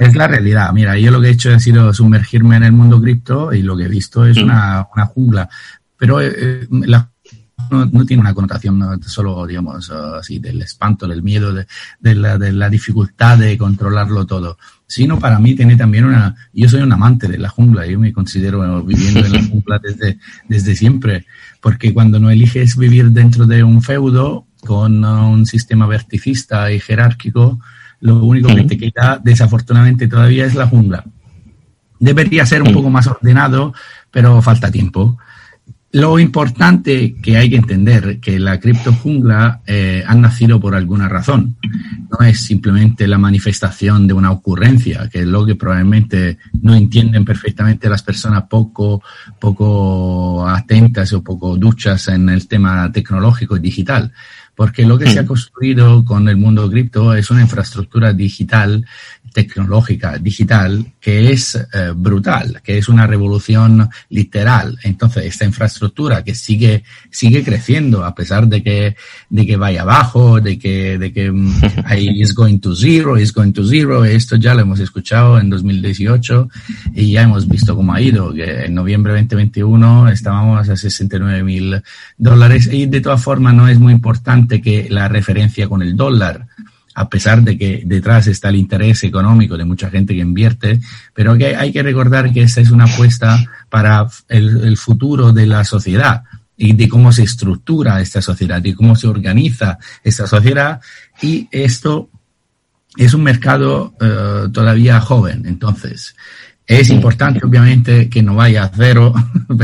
Es 0.00 0.16
la 0.16 0.26
realidad. 0.26 0.72
Mira, 0.72 0.98
yo 0.98 1.12
lo 1.12 1.20
que 1.20 1.28
he 1.28 1.32
hecho 1.32 1.54
ha 1.54 1.60
sido 1.60 1.94
sumergirme 1.94 2.56
en 2.56 2.64
el 2.64 2.72
mundo 2.72 3.00
cripto 3.00 3.52
y 3.52 3.62
lo 3.62 3.76
que 3.76 3.84
he 3.84 3.88
visto 3.88 4.26
es 4.26 4.36
mm. 4.38 4.42
una, 4.42 4.86
jungla. 5.14 5.48
Pero 5.96 6.20
eh, 6.20 6.32
eh, 6.36 6.66
no, 6.70 8.06
tiene 8.06 8.22
una 8.22 8.34
connotación 8.34 9.00
solo, 9.06 9.46
digamos, 9.46 9.88
así 9.90 10.40
del 10.40 10.62
espanto, 10.62 11.06
del 11.06 11.22
miedo, 11.22 11.54
de, 11.54 12.14
la, 12.16 12.38
de 12.38 12.52
la 12.52 12.68
dificultad 12.68 13.38
de 13.38 13.56
controlarlo 13.56 14.26
todo 14.26 14.58
sino 14.90 15.20
para 15.20 15.38
mí 15.38 15.54
tiene 15.54 15.76
también 15.76 16.04
una, 16.04 16.34
yo 16.52 16.68
soy 16.68 16.82
un 16.82 16.92
amante 16.92 17.28
de 17.28 17.38
la 17.38 17.48
jungla, 17.48 17.86
yo 17.86 18.00
me 18.00 18.12
considero 18.12 18.82
viviendo 18.82 19.20
en 19.24 19.32
la 19.32 19.44
jungla 19.44 19.80
desde, 19.80 20.18
desde 20.48 20.74
siempre, 20.74 21.26
porque 21.60 21.94
cuando 21.94 22.18
no 22.18 22.28
eliges 22.28 22.76
vivir 22.76 23.12
dentro 23.12 23.46
de 23.46 23.62
un 23.62 23.82
feudo 23.82 24.46
con 24.66 25.04
un 25.04 25.46
sistema 25.46 25.86
verticista 25.86 26.72
y 26.72 26.80
jerárquico, 26.80 27.60
lo 28.00 28.24
único 28.24 28.52
que 28.52 28.64
te 28.64 28.76
queda 28.76 29.20
desafortunadamente 29.22 30.08
todavía 30.08 30.44
es 30.44 30.56
la 30.56 30.66
jungla. 30.66 31.04
Debería 32.00 32.44
ser 32.44 32.60
un 32.60 32.72
poco 32.72 32.90
más 32.90 33.06
ordenado, 33.06 33.72
pero 34.10 34.42
falta 34.42 34.72
tiempo. 34.72 35.18
Lo 35.92 36.20
importante 36.20 37.16
que 37.20 37.36
hay 37.36 37.50
que 37.50 37.56
entender 37.56 38.20
que 38.20 38.38
la 38.38 38.60
cripto 38.60 38.92
jungla 38.92 39.60
eh, 39.66 40.04
ha 40.06 40.14
nacido 40.14 40.60
por 40.60 40.76
alguna 40.76 41.08
razón. 41.08 41.56
No 42.08 42.24
es 42.24 42.40
simplemente 42.40 43.08
la 43.08 43.18
manifestación 43.18 44.06
de 44.06 44.14
una 44.14 44.30
ocurrencia, 44.30 45.08
que 45.08 45.20
es 45.20 45.26
lo 45.26 45.44
que 45.44 45.56
probablemente 45.56 46.38
no 46.62 46.76
entienden 46.76 47.24
perfectamente 47.24 47.88
las 47.88 48.04
personas 48.04 48.44
poco, 48.48 49.02
poco 49.40 50.48
atentas 50.48 51.12
o 51.12 51.24
poco 51.24 51.56
duchas 51.56 52.06
en 52.06 52.28
el 52.28 52.46
tema 52.46 52.92
tecnológico 52.92 53.56
y 53.56 53.60
digital. 53.60 54.12
Porque 54.54 54.84
lo 54.84 54.96
que 54.96 55.10
se 55.10 55.18
ha 55.18 55.22
hmm. 55.22 55.26
construido 55.26 56.04
con 56.04 56.28
el 56.28 56.36
mundo 56.36 56.70
cripto 56.70 57.14
es 57.14 57.30
una 57.32 57.40
infraestructura 57.40 58.12
digital, 58.12 58.86
tecnológica, 59.32 60.18
digital, 60.18 60.92
que 61.00 61.32
es 61.32 61.54
eh, 61.54 61.92
brutal, 61.94 62.60
que 62.62 62.78
es 62.78 62.88
una 62.88 63.06
revolución 63.06 63.88
literal. 64.10 64.78
Entonces, 64.82 65.24
esta 65.24 65.44
infraestructura 65.44 66.22
que 66.22 66.34
sigue, 66.34 66.84
sigue 67.10 67.42
creciendo 67.42 68.04
a 68.04 68.14
pesar 68.14 68.46
de 68.46 68.62
que, 68.62 68.96
de 69.28 69.46
que 69.46 69.56
vaya 69.56 69.82
abajo, 69.82 70.40
de 70.40 70.58
que, 70.58 70.98
de 70.98 71.12
que 71.12 71.30
mm, 71.30 71.60
ahí 71.86 72.20
is 72.20 72.34
going 72.34 72.58
to 72.58 72.74
zero, 72.74 73.18
is 73.18 73.32
going 73.32 73.52
to 73.52 73.64
zero. 73.64 74.04
Esto 74.04 74.36
ya 74.36 74.54
lo 74.54 74.60
hemos 74.60 74.80
escuchado 74.80 75.38
en 75.38 75.48
2018 75.48 76.48
y 76.94 77.12
ya 77.12 77.22
hemos 77.22 77.48
visto 77.48 77.74
cómo 77.74 77.94
ha 77.94 78.00
ido, 78.00 78.32
que 78.34 78.66
en 78.66 78.74
noviembre 78.74 79.12
2021 79.12 80.08
estábamos 80.10 80.68
a 80.68 80.76
69 80.76 81.42
mil 81.42 81.82
dólares 82.18 82.68
y 82.70 82.86
de 82.86 83.00
todas 83.00 83.22
formas 83.22 83.54
no 83.54 83.68
es 83.68 83.78
muy 83.78 83.92
importante 83.92 84.60
que 84.60 84.88
la 84.90 85.08
referencia 85.08 85.68
con 85.68 85.82
el 85.82 85.96
dólar 85.96 86.46
a 87.00 87.08
pesar 87.08 87.42
de 87.42 87.56
que 87.56 87.82
detrás 87.86 88.26
está 88.26 88.50
el 88.50 88.56
interés 88.56 89.02
económico 89.04 89.56
de 89.56 89.64
mucha 89.64 89.88
gente 89.88 90.14
que 90.14 90.20
invierte, 90.20 90.80
pero 91.14 91.34
que 91.38 91.56
hay 91.56 91.72
que 91.72 91.82
recordar 91.82 92.30
que 92.30 92.42
esta 92.42 92.60
es 92.60 92.70
una 92.70 92.84
apuesta 92.84 93.42
para 93.70 94.06
el, 94.28 94.76
futuro 94.76 95.32
de 95.32 95.46
la 95.46 95.64
sociedad 95.64 96.24
y 96.58 96.74
de 96.74 96.90
cómo 96.90 97.10
se 97.10 97.22
estructura 97.22 98.02
esta 98.02 98.20
sociedad 98.20 98.62
y 98.62 98.74
cómo 98.74 98.96
se 98.96 99.06
organiza 99.08 99.78
esta 100.04 100.26
sociedad. 100.26 100.82
Y 101.22 101.48
esto 101.50 102.10
es 102.98 103.14
un 103.14 103.22
mercado 103.22 103.94
eh, 103.98 104.48
todavía 104.52 105.00
joven, 105.00 105.46
entonces 105.46 106.14
es 106.70 106.88
importante, 106.90 107.40
obviamente, 107.44 108.08
que 108.08 108.22
no 108.22 108.36
vaya 108.36 108.62
a 108.62 108.70
cero, 108.72 109.12
o 109.48 109.56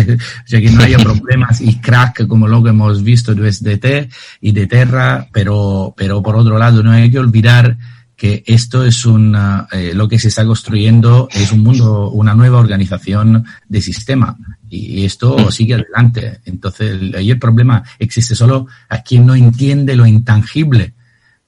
sea, 0.44 0.60
que 0.60 0.70
no 0.70 0.82
haya 0.82 0.98
problemas 0.98 1.60
y 1.60 1.78
crack 1.78 2.26
como 2.26 2.48
lo 2.48 2.64
que 2.64 2.70
hemos 2.70 3.04
visto 3.04 3.32
de 3.32 3.52
SDT 3.52 4.12
y 4.40 4.50
de 4.50 4.66
Terra, 4.66 5.28
pero, 5.32 5.94
pero 5.96 6.20
por 6.20 6.34
otro 6.34 6.58
lado, 6.58 6.82
no 6.82 6.90
hay 6.90 7.08
que 7.08 7.20
olvidar 7.20 7.78
que 8.16 8.42
esto 8.44 8.84
es 8.84 9.06
una, 9.06 9.68
eh, 9.70 9.92
lo 9.94 10.08
que 10.08 10.18
se 10.18 10.28
está 10.28 10.44
construyendo 10.44 11.28
es 11.30 11.52
un 11.52 11.60
mundo, 11.60 12.10
una 12.10 12.34
nueva 12.34 12.58
organización 12.58 13.44
de 13.68 13.80
sistema 13.80 14.36
y 14.68 15.04
esto 15.04 15.52
sigue 15.52 15.74
adelante. 15.74 16.40
Entonces, 16.44 17.14
ahí 17.14 17.30
el 17.30 17.38
problema 17.38 17.84
existe 18.00 18.34
solo 18.34 18.66
a 18.88 19.02
quien 19.02 19.26
no 19.26 19.36
entiende 19.36 19.94
lo 19.94 20.06
intangible, 20.06 20.94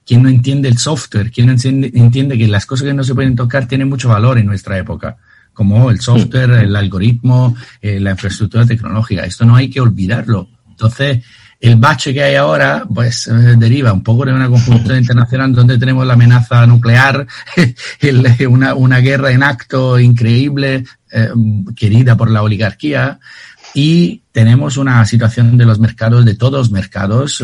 quien 0.05 0.23
no 0.23 0.29
entiende 0.29 0.69
el 0.69 0.77
software, 0.77 1.31
quien 1.31 1.47
no 1.47 1.51
entiende 1.51 2.37
que 2.37 2.47
las 2.47 2.65
cosas 2.65 2.87
que 2.87 2.93
no 2.93 3.03
se 3.03 3.13
pueden 3.13 3.35
tocar 3.35 3.67
tienen 3.67 3.89
mucho 3.89 4.07
valor 4.07 4.37
en 4.37 4.45
nuestra 4.45 4.77
época 4.77 5.17
como 5.59 5.91
el 5.91 5.99
software, 5.99 6.51
el 6.51 6.73
algoritmo, 6.73 7.53
eh, 7.81 7.99
la 7.99 8.11
infraestructura 8.11 8.65
tecnológica. 8.65 9.25
Esto 9.25 9.43
no 9.43 9.57
hay 9.57 9.69
que 9.69 9.81
olvidarlo. 9.81 10.47
Entonces, 10.69 11.21
el 11.59 11.75
bache 11.75 12.13
que 12.13 12.23
hay 12.23 12.35
ahora, 12.35 12.85
pues 12.87 13.27
eh, 13.27 13.33
deriva 13.57 13.91
un 13.91 14.01
poco 14.01 14.23
de 14.23 14.31
una 14.31 14.47
conjuntura 14.47 14.97
internacional 14.97 15.53
donde 15.53 15.77
tenemos 15.77 16.07
la 16.07 16.13
amenaza 16.13 16.65
nuclear, 16.65 17.27
una, 18.49 18.73
una, 18.73 18.99
guerra 18.99 19.31
en 19.31 19.43
acto 19.43 19.99
increíble, 19.99 20.85
eh, 21.11 21.29
querida 21.75 22.15
por 22.15 22.31
la 22.31 22.41
oligarquía, 22.41 23.19
y 23.73 24.21
tenemos 24.31 24.77
una 24.77 25.03
situación 25.03 25.57
de 25.57 25.65
los 25.65 25.77
mercados, 25.77 26.23
de 26.23 26.35
todos 26.35 26.53
los 26.53 26.71
mercados, 26.71 27.43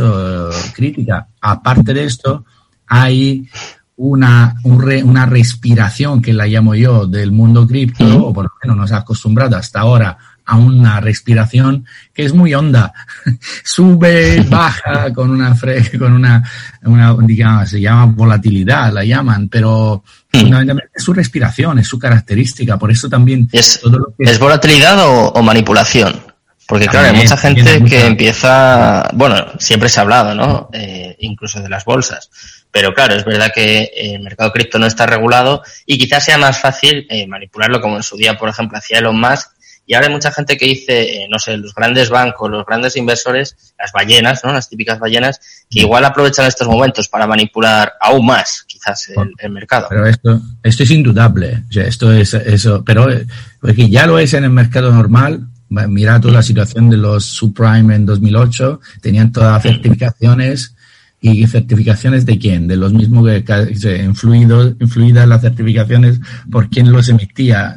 crítica. 0.74 1.28
Aparte 1.42 1.94
de 1.94 2.06
esto, 2.06 2.46
hay 2.88 3.50
una, 3.98 4.56
una 4.64 5.26
respiración, 5.26 6.22
que 6.22 6.34
la 6.34 6.48
llamo 6.48 6.76
yo, 6.76 7.06
del 7.06 7.32
mundo 7.32 7.66
cripto, 7.66 8.28
o 8.28 8.34
por 8.34 8.46
lo 8.46 8.52
menos 8.62 8.78
nos 8.78 8.92
ha 8.92 8.98
acostumbrado 8.98 9.56
hasta 9.56 9.80
ahora 9.80 10.18
a 10.48 10.58
una 10.58 11.00
respiración 11.00 11.86
que 12.14 12.26
es 12.26 12.34
muy 12.34 12.54
honda. 12.54 12.94
Sube, 13.64 14.42
baja 14.42 15.12
con 15.14 15.32
una, 15.32 15.56
con 15.98 16.14
una, 16.14 16.44
una, 16.84 17.16
digamos, 17.22 17.70
se 17.70 17.82
llama 17.82 18.06
volatilidad, 18.08 18.94
la 18.94 19.04
llaman, 19.04 19.50
pero 19.50 20.04
fundamentalmente 20.32 20.92
es 20.96 21.04
su 21.04 21.14
respiración, 21.14 21.80
es 21.80 21.88
su 21.88 21.98
característica. 21.98 22.78
Por 22.78 22.92
eso 22.92 23.10
también. 23.10 23.48
¿Es, 23.52 23.82
¿es 24.20 24.40
volatilidad 24.40 24.98
o, 25.00 25.42
manipulación? 25.42 26.22
Porque 26.68 26.88
claro, 26.88 27.10
hay 27.10 27.22
mucha 27.22 27.38
gente 27.38 27.84
que 27.84 28.08
empieza, 28.08 29.08
bueno, 29.14 29.36
siempre 29.60 29.88
se 29.88 30.00
ha 30.00 30.04
hablado, 30.04 30.34
¿no? 30.34 30.70
Eh, 30.74 31.16
incluso 31.20 31.62
de 31.62 31.70
las 31.70 31.86
bolsas 31.86 32.30
pero 32.76 32.94
claro, 32.94 33.16
es 33.16 33.24
verdad 33.24 33.54
que 33.56 33.90
el 33.96 34.20
mercado 34.20 34.52
cripto 34.52 34.78
no 34.78 34.86
está 34.86 35.06
regulado 35.06 35.64
y 35.86 35.98
quizás 35.98 36.26
sea 36.26 36.38
más 36.38 36.60
fácil 36.60 37.08
eh, 37.10 37.26
manipularlo 37.26 37.80
como 37.80 37.96
en 37.96 38.04
su 38.04 38.18
día, 38.18 38.38
por 38.38 38.50
ejemplo, 38.50 38.78
hacía 38.78 39.00
Elon 39.00 39.18
Musk. 39.18 39.52
Y 39.86 39.94
ahora 39.94 40.08
hay 40.08 40.14
mucha 40.14 40.30
gente 40.30 40.58
que 40.58 40.66
dice, 40.66 41.24
eh, 41.24 41.28
no 41.32 41.40
sé, 41.40 41.56
los 41.56 41.74
grandes 41.74 42.10
bancos, 42.10 42.52
los 42.52 42.66
grandes 42.66 42.98
inversores, 42.98 43.56
las 43.80 43.94
ballenas, 43.94 44.44
¿no? 44.44 44.52
Las 44.52 44.68
típicas 44.68 45.00
ballenas, 45.00 45.40
que 45.70 45.80
igual 45.80 46.04
aprovechan 46.04 46.48
estos 46.48 46.68
momentos 46.68 47.08
para 47.08 47.26
manipular 47.26 47.94
aún 48.02 48.26
más, 48.26 48.66
quizás, 48.68 49.10
el, 49.40 49.52
mercado. 49.52 49.88
Pero 49.90 50.06
esto, 50.06 50.42
esto 50.62 50.84
es 50.84 50.92
indudable. 50.92 51.64
O 51.70 51.72
sea, 51.72 51.86
esto 51.86 52.12
es 52.12 52.34
eso. 52.34 52.84
Pero 52.84 53.10
eh, 53.10 53.26
porque 53.62 53.90
ya 53.90 54.06
lo 54.06 54.20
es 54.20 54.34
en 54.34 54.44
el 54.44 54.50
mercado 54.50 54.92
normal. 54.92 55.48
Mira 55.70 56.20
toda 56.20 56.34
la 56.34 56.44
situación 56.44 56.90
de 56.90 56.98
los 56.98 57.24
subprime 57.24 57.96
en 57.96 58.06
2008. 58.06 58.82
Tenían 59.02 59.32
todas 59.32 59.54
las 59.54 59.64
certificaciones 59.64 60.75
¿Y 61.28 61.48
certificaciones 61.48 62.24
de 62.28 62.38
quién? 62.38 62.68
De 62.68 62.76
los 62.76 62.94
mismos 62.94 63.26
que 63.26 64.04
influido, 64.04 64.76
influidas 64.80 65.28
las 65.28 65.42
certificaciones 65.42 66.20
por 66.52 66.70
quién 66.70 66.92
los 66.92 67.10
emitía. 67.10 67.76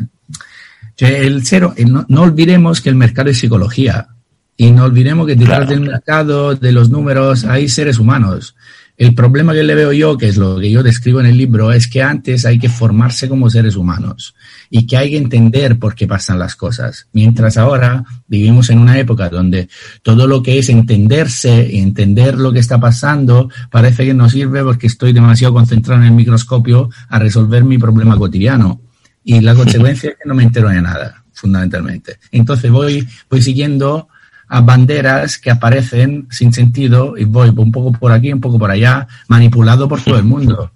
El 0.98 1.46
cero, 1.46 1.72
no, 1.86 2.04
no, 2.10 2.22
olvidemos 2.22 2.82
que 2.82 2.90
el 2.90 2.94
mercado 2.96 3.30
es 3.30 3.38
psicología 3.38 4.08
y 4.54 4.70
no 4.70 4.84
olvidemos 4.84 5.26
que 5.26 5.34
detrás 5.34 5.66
del 5.66 5.80
mercado, 5.80 6.56
de 6.56 6.72
los 6.72 6.90
números, 6.90 7.46
hay 7.46 7.70
seres 7.70 7.98
humanos. 7.98 8.54
El 8.98 9.14
problema 9.14 9.54
que 9.54 9.62
le 9.62 9.76
veo 9.76 9.92
yo, 9.92 10.18
que 10.18 10.26
es 10.26 10.36
lo 10.36 10.58
que 10.58 10.72
yo 10.72 10.82
describo 10.82 11.20
en 11.20 11.26
el 11.26 11.38
libro, 11.38 11.70
es 11.70 11.86
que 11.86 12.02
antes 12.02 12.44
hay 12.44 12.58
que 12.58 12.68
formarse 12.68 13.28
como 13.28 13.48
seres 13.48 13.76
humanos 13.76 14.34
y 14.70 14.88
que 14.88 14.96
hay 14.96 15.10
que 15.10 15.16
entender 15.16 15.78
por 15.78 15.94
qué 15.94 16.08
pasan 16.08 16.40
las 16.40 16.56
cosas. 16.56 17.06
Mientras 17.12 17.56
ahora 17.58 18.04
vivimos 18.26 18.70
en 18.70 18.80
una 18.80 18.98
época 18.98 19.28
donde 19.28 19.68
todo 20.02 20.26
lo 20.26 20.42
que 20.42 20.58
es 20.58 20.68
entenderse 20.68 21.68
y 21.70 21.78
entender 21.78 22.38
lo 22.38 22.52
que 22.52 22.58
está 22.58 22.80
pasando 22.80 23.48
parece 23.70 24.04
que 24.04 24.14
no 24.14 24.28
sirve 24.28 24.64
porque 24.64 24.88
estoy 24.88 25.12
demasiado 25.12 25.54
concentrado 25.54 26.00
en 26.02 26.08
el 26.08 26.14
microscopio 26.14 26.90
a 27.08 27.20
resolver 27.20 27.62
mi 27.62 27.78
problema 27.78 28.16
cotidiano. 28.16 28.80
Y 29.22 29.40
la 29.42 29.54
consecuencia 29.54 30.10
es 30.10 30.16
que 30.16 30.28
no 30.28 30.34
me 30.34 30.42
entero 30.42 30.70
de 30.70 30.82
nada, 30.82 31.22
fundamentalmente. 31.32 32.18
Entonces 32.32 32.68
voy, 32.68 33.06
voy 33.30 33.42
siguiendo 33.42 34.08
a 34.48 34.60
banderas 34.60 35.38
que 35.38 35.50
aparecen 35.50 36.26
sin 36.30 36.52
sentido 36.52 37.16
y 37.16 37.24
voy 37.24 37.50
un 37.50 37.72
poco 37.72 37.92
por 37.92 38.12
aquí, 38.12 38.32
un 38.32 38.40
poco 38.40 38.58
por 38.58 38.70
allá, 38.70 39.06
manipulado 39.28 39.88
por 39.88 40.00
todo 40.00 40.16
el 40.16 40.24
mundo. 40.24 40.72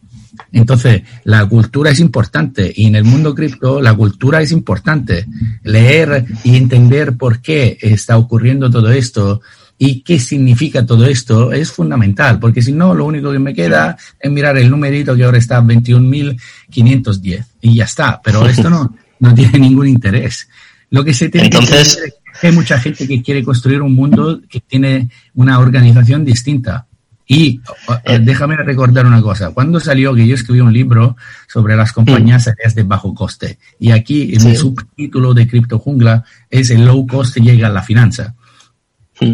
Entonces, 0.50 1.02
la 1.24 1.46
cultura 1.46 1.90
es 1.90 2.00
importante 2.00 2.72
y 2.74 2.86
en 2.86 2.96
el 2.96 3.04
mundo 3.04 3.34
cripto 3.34 3.80
la 3.80 3.94
cultura 3.94 4.40
es 4.40 4.52
importante. 4.52 5.26
Leer 5.62 6.26
y 6.44 6.56
entender 6.56 7.16
por 7.16 7.40
qué 7.40 7.78
está 7.80 8.16
ocurriendo 8.18 8.70
todo 8.70 8.90
esto 8.90 9.40
y 9.78 10.02
qué 10.02 10.18
significa 10.20 10.86
todo 10.86 11.06
esto 11.06 11.52
es 11.52 11.72
fundamental, 11.72 12.38
porque 12.38 12.62
si 12.62 12.70
no, 12.72 12.94
lo 12.94 13.04
único 13.04 13.32
que 13.32 13.40
me 13.40 13.52
queda 13.52 13.96
es 14.20 14.30
mirar 14.30 14.56
el 14.56 14.70
numerito 14.70 15.16
que 15.16 15.24
ahora 15.24 15.38
está 15.38 15.60
21.510 15.60 17.44
y 17.62 17.74
ya 17.74 17.84
está, 17.84 18.20
pero 18.22 18.46
esto 18.48 18.70
no, 18.70 18.94
no 19.18 19.34
tiene 19.34 19.58
ningún 19.58 19.88
interés. 19.88 20.48
Lo 20.90 21.02
que 21.02 21.12
se 21.14 21.30
tiene 21.30 21.46
Entonces, 21.46 21.96
que 21.96 22.21
hay 22.40 22.52
mucha 22.52 22.78
gente 22.78 23.06
que 23.06 23.22
quiere 23.22 23.42
construir 23.42 23.82
un 23.82 23.94
mundo 23.94 24.40
que 24.48 24.60
tiene 24.60 25.10
una 25.34 25.58
organización 25.58 26.24
distinta. 26.24 26.86
Y 27.26 27.60
eh, 28.04 28.18
déjame 28.18 28.56
recordar 28.56 29.06
una 29.06 29.22
cosa. 29.22 29.50
Cuando 29.50 29.80
salió 29.80 30.14
que 30.14 30.26
yo 30.26 30.34
escribí 30.34 30.60
un 30.60 30.72
libro 30.72 31.16
sobre 31.48 31.76
las 31.76 31.92
compañías 31.92 32.46
aéreas 32.48 32.74
de 32.74 32.82
bajo 32.82 33.14
coste, 33.14 33.58
y 33.78 33.90
aquí 33.90 34.34
en 34.34 34.46
el 34.48 34.56
subtítulo 34.56 35.32
de 35.32 35.46
Cripto 35.46 35.78
Jungla 35.78 36.24
es 36.50 36.70
el 36.70 36.84
low 36.84 37.06
cost 37.06 37.36
llega 37.38 37.68
a 37.68 37.70
la 37.70 37.82
finanza. 37.82 38.34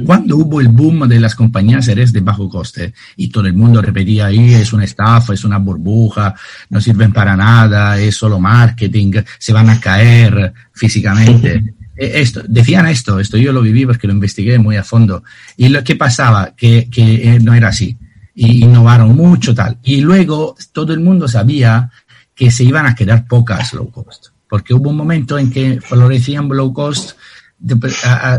Cuando 0.04 0.36
hubo 0.36 0.60
el 0.60 0.68
boom 0.68 1.08
de 1.08 1.18
las 1.18 1.34
compañías 1.34 1.88
aéreas 1.88 2.12
de 2.12 2.20
bajo 2.20 2.48
coste 2.48 2.92
y 3.16 3.28
todo 3.28 3.46
el 3.46 3.54
mundo 3.54 3.80
repetía 3.80 4.26
ahí 4.26 4.52
es 4.54 4.72
una 4.72 4.84
estafa, 4.84 5.32
es 5.32 5.44
una 5.44 5.58
burbuja, 5.58 6.34
no 6.68 6.80
sirven 6.80 7.12
para 7.12 7.36
nada, 7.36 7.98
es 7.98 8.16
solo 8.16 8.38
marketing, 8.38 9.12
se 9.38 9.52
van 9.52 9.70
a 9.70 9.80
caer 9.80 10.52
físicamente. 10.72 11.54
Eh, 11.54 11.74
esto, 11.98 12.42
decían 12.46 12.86
esto, 12.86 13.18
esto 13.18 13.36
yo 13.36 13.52
lo 13.52 13.60
viví 13.60 13.84
porque 13.84 14.06
lo 14.06 14.12
investigué 14.12 14.58
muy 14.58 14.76
a 14.76 14.84
fondo. 14.84 15.24
Y 15.56 15.68
lo 15.68 15.82
que 15.82 15.96
pasaba, 15.96 16.54
que, 16.56 16.88
eh, 16.96 17.38
no 17.42 17.54
era 17.54 17.68
así. 17.68 17.96
Y 18.34 18.64
innovaron 18.64 19.16
mucho 19.16 19.54
tal. 19.54 19.78
Y 19.82 20.00
luego 20.00 20.54
todo 20.72 20.92
el 20.92 21.00
mundo 21.00 21.26
sabía 21.26 21.90
que 22.34 22.52
se 22.52 22.62
iban 22.62 22.86
a 22.86 22.94
quedar 22.94 23.26
pocas 23.26 23.72
low 23.72 23.90
cost. 23.90 24.28
Porque 24.48 24.74
hubo 24.74 24.90
un 24.90 24.96
momento 24.96 25.38
en 25.38 25.50
que 25.50 25.80
florecían 25.80 26.48
low 26.48 26.72
cost, 26.72 27.18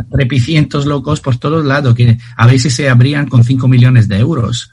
trepicientos 0.10 0.86
low 0.86 1.04
cost 1.04 1.22
por 1.22 1.38
todos 1.38 1.66
lados, 1.66 1.94
que 1.94 2.18
a 2.38 2.48
veces 2.48 2.74
se 2.74 2.90
abrían 2.90 3.28
con 3.28 3.44
5 3.44 3.68
millones 3.68 4.08
de 4.08 4.20
euros. 4.20 4.72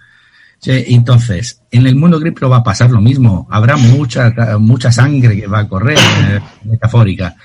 Entonces, 0.65 1.61
en 1.71 1.87
el 1.87 1.97
mundo 1.97 2.21
cripto 2.21 2.49
va 2.49 2.59
a 2.59 2.65
pasar 2.65 2.91
lo 2.91 3.01
mismo. 3.01 3.47
Habrá 3.51 3.77
mucha, 3.77 4.33
mucha 4.59 4.91
sangre 4.91 5.39
que 5.39 5.47
va 5.47 5.61
a 5.61 5.69
correr, 5.69 5.99
eh, 5.99 6.41
metafórica. 6.65 7.37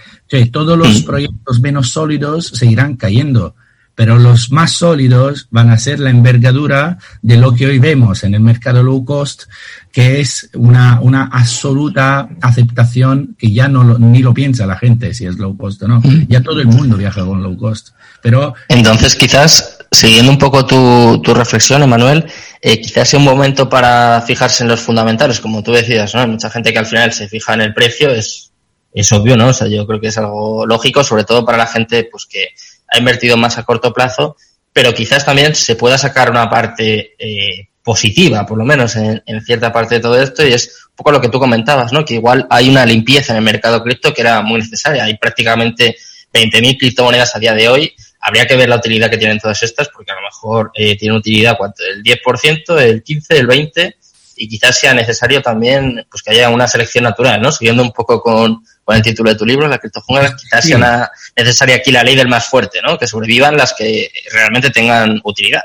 Todos 0.51 0.77
los 0.77 1.03
proyectos 1.03 1.59
menos 1.59 1.91
sólidos 1.91 2.47
se 2.47 2.65
irán 2.65 2.95
cayendo. 2.95 3.55
pero 3.93 4.17
los 4.17 4.51
más 4.51 4.71
sólidos 4.71 5.47
van 5.51 5.69
a 5.69 5.77
ser 5.77 5.99
la 5.99 6.09
envergadura 6.09 6.97
de 7.21 7.35
lo 7.37 7.53
que 7.53 7.67
hoy 7.67 7.77
vemos 7.77 8.23
en 8.23 8.33
el 8.33 8.39
mercado 8.39 8.81
low 8.81 9.03
cost, 9.03 9.43
que 9.91 10.21
es 10.21 10.49
una, 10.55 10.99
una 11.01 11.25
absoluta 11.25 12.29
aceptación 12.41 13.35
que 13.37 13.51
ya 13.51 13.67
no 13.67 13.99
ni 13.99 14.23
lo 14.23 14.33
piensa 14.33 14.65
la 14.65 14.77
gente 14.77 15.13
si 15.13 15.25
es 15.25 15.37
low 15.37 15.55
cost 15.57 15.83
o 15.83 15.87
no. 15.89 16.01
Ya 16.29 16.41
todo 16.41 16.61
el 16.61 16.67
mundo 16.67 16.95
viaja 16.97 17.23
con 17.25 17.43
low 17.43 17.57
cost. 17.57 17.89
Pero 18.21 18.55
entonces 18.69 19.13
quizás 19.15 19.77
siguiendo 19.91 20.31
un 20.31 20.37
poco 20.37 20.65
tu, 20.65 21.21
tu 21.21 21.33
reflexión, 21.33 21.83
Emanuel, 21.83 22.25
eh, 22.61 22.79
quizás 22.79 23.09
sea 23.09 23.19
un 23.19 23.25
momento 23.25 23.67
para 23.67 24.21
fijarse 24.21 24.63
en 24.63 24.69
los 24.69 24.79
fundamentales, 24.79 25.39
como 25.39 25.61
tú 25.61 25.73
decías, 25.73 26.15
¿no? 26.15 26.21
Hay 26.21 26.27
mucha 26.27 26.49
gente 26.49 26.71
que 26.71 26.79
al 26.79 26.85
final 26.85 27.11
se 27.11 27.27
fija 27.27 27.53
en 27.53 27.61
el 27.61 27.73
precio, 27.73 28.09
es, 28.09 28.50
es 28.93 29.11
obvio, 29.11 29.37
¿no? 29.37 29.47
O 29.47 29.53
sea, 29.53 29.67
yo 29.67 29.85
creo 29.87 29.99
que 29.99 30.07
es 30.07 30.17
algo 30.17 30.65
lógico, 30.65 31.03
sobre 31.03 31.23
todo 31.23 31.45
para 31.45 31.57
la 31.57 31.67
gente 31.67 32.07
pues 32.11 32.25
que 32.25 32.49
ha 32.87 32.97
invertido 32.97 33.37
más 33.37 33.57
a 33.57 33.63
corto 33.63 33.93
plazo, 33.93 34.35
pero 34.73 34.93
quizás 34.93 35.25
también 35.25 35.55
se 35.55 35.75
pueda 35.75 35.97
sacar 35.97 36.29
una 36.29 36.49
parte 36.49 37.15
eh, 37.17 37.69
positiva, 37.83 38.45
por 38.45 38.57
lo 38.57 38.65
menos 38.65 38.95
en, 38.95 39.21
cierta 39.45 39.71
parte 39.71 39.95
de 39.95 40.01
todo 40.01 40.21
esto, 40.21 40.45
y 40.45 40.53
es 40.53 40.85
un 40.89 40.95
poco 40.95 41.11
lo 41.11 41.21
que 41.21 41.29
tú 41.29 41.39
comentabas, 41.39 41.91
¿no? 41.91 42.05
Que 42.05 42.15
igual 42.15 42.45
hay 42.49 42.69
una 42.69 42.85
limpieza 42.85 43.33
en 43.33 43.37
el 43.37 43.43
mercado 43.43 43.81
cripto 43.83 44.13
que 44.13 44.21
era 44.21 44.41
muy 44.41 44.59
necesaria. 44.59 45.05
Hay 45.05 45.17
prácticamente 45.17 45.95
20.000 46.33 46.77
criptomonedas 46.77 47.35
a 47.35 47.39
día 47.39 47.53
de 47.53 47.67
hoy. 47.67 47.93
Habría 48.19 48.45
que 48.45 48.55
ver 48.55 48.69
la 48.69 48.75
utilidad 48.75 49.09
que 49.09 49.17
tienen 49.17 49.39
todas 49.39 49.63
estas, 49.63 49.89
porque 49.89 50.11
a 50.11 50.15
lo 50.15 50.21
mejor 50.21 50.71
eh, 50.75 50.95
tienen 50.97 51.17
utilidad 51.17 51.57
cuánto, 51.57 51.83
el 51.83 52.03
10%, 52.03 52.79
el 52.79 53.03
15%, 53.03 53.25
el 53.29 53.47
20%, 53.47 53.95
y 54.35 54.47
quizás 54.47 54.79
sea 54.79 54.93
necesario 54.93 55.41
también 55.41 56.05
pues 56.09 56.23
que 56.23 56.31
haya 56.31 56.49
una 56.49 56.67
selección 56.67 57.03
natural, 57.03 57.41
¿no? 57.41 57.51
Siguiendo 57.51 57.83
un 57.83 57.91
poco 57.91 58.21
con, 58.21 58.63
con 58.83 58.95
el 58.95 59.01
título 59.01 59.29
de 59.29 59.35
tu 59.35 59.45
libro, 59.45 59.67
la 59.67 59.77
criptojungla, 59.77 60.35
quizás 60.35 60.65
sea 60.65 61.11
necesaria 61.35 61.75
aquí 61.75 61.91
la 61.91 62.03
ley 62.03 62.15
del 62.15 62.27
más 62.27 62.47
fuerte, 62.47 62.79
¿no? 62.81 62.97
Que 62.97 63.07
sobrevivan 63.07 63.55
las 63.55 63.73
que 63.73 64.11
realmente 64.31 64.69
tengan 64.69 65.19
utilidad. 65.23 65.63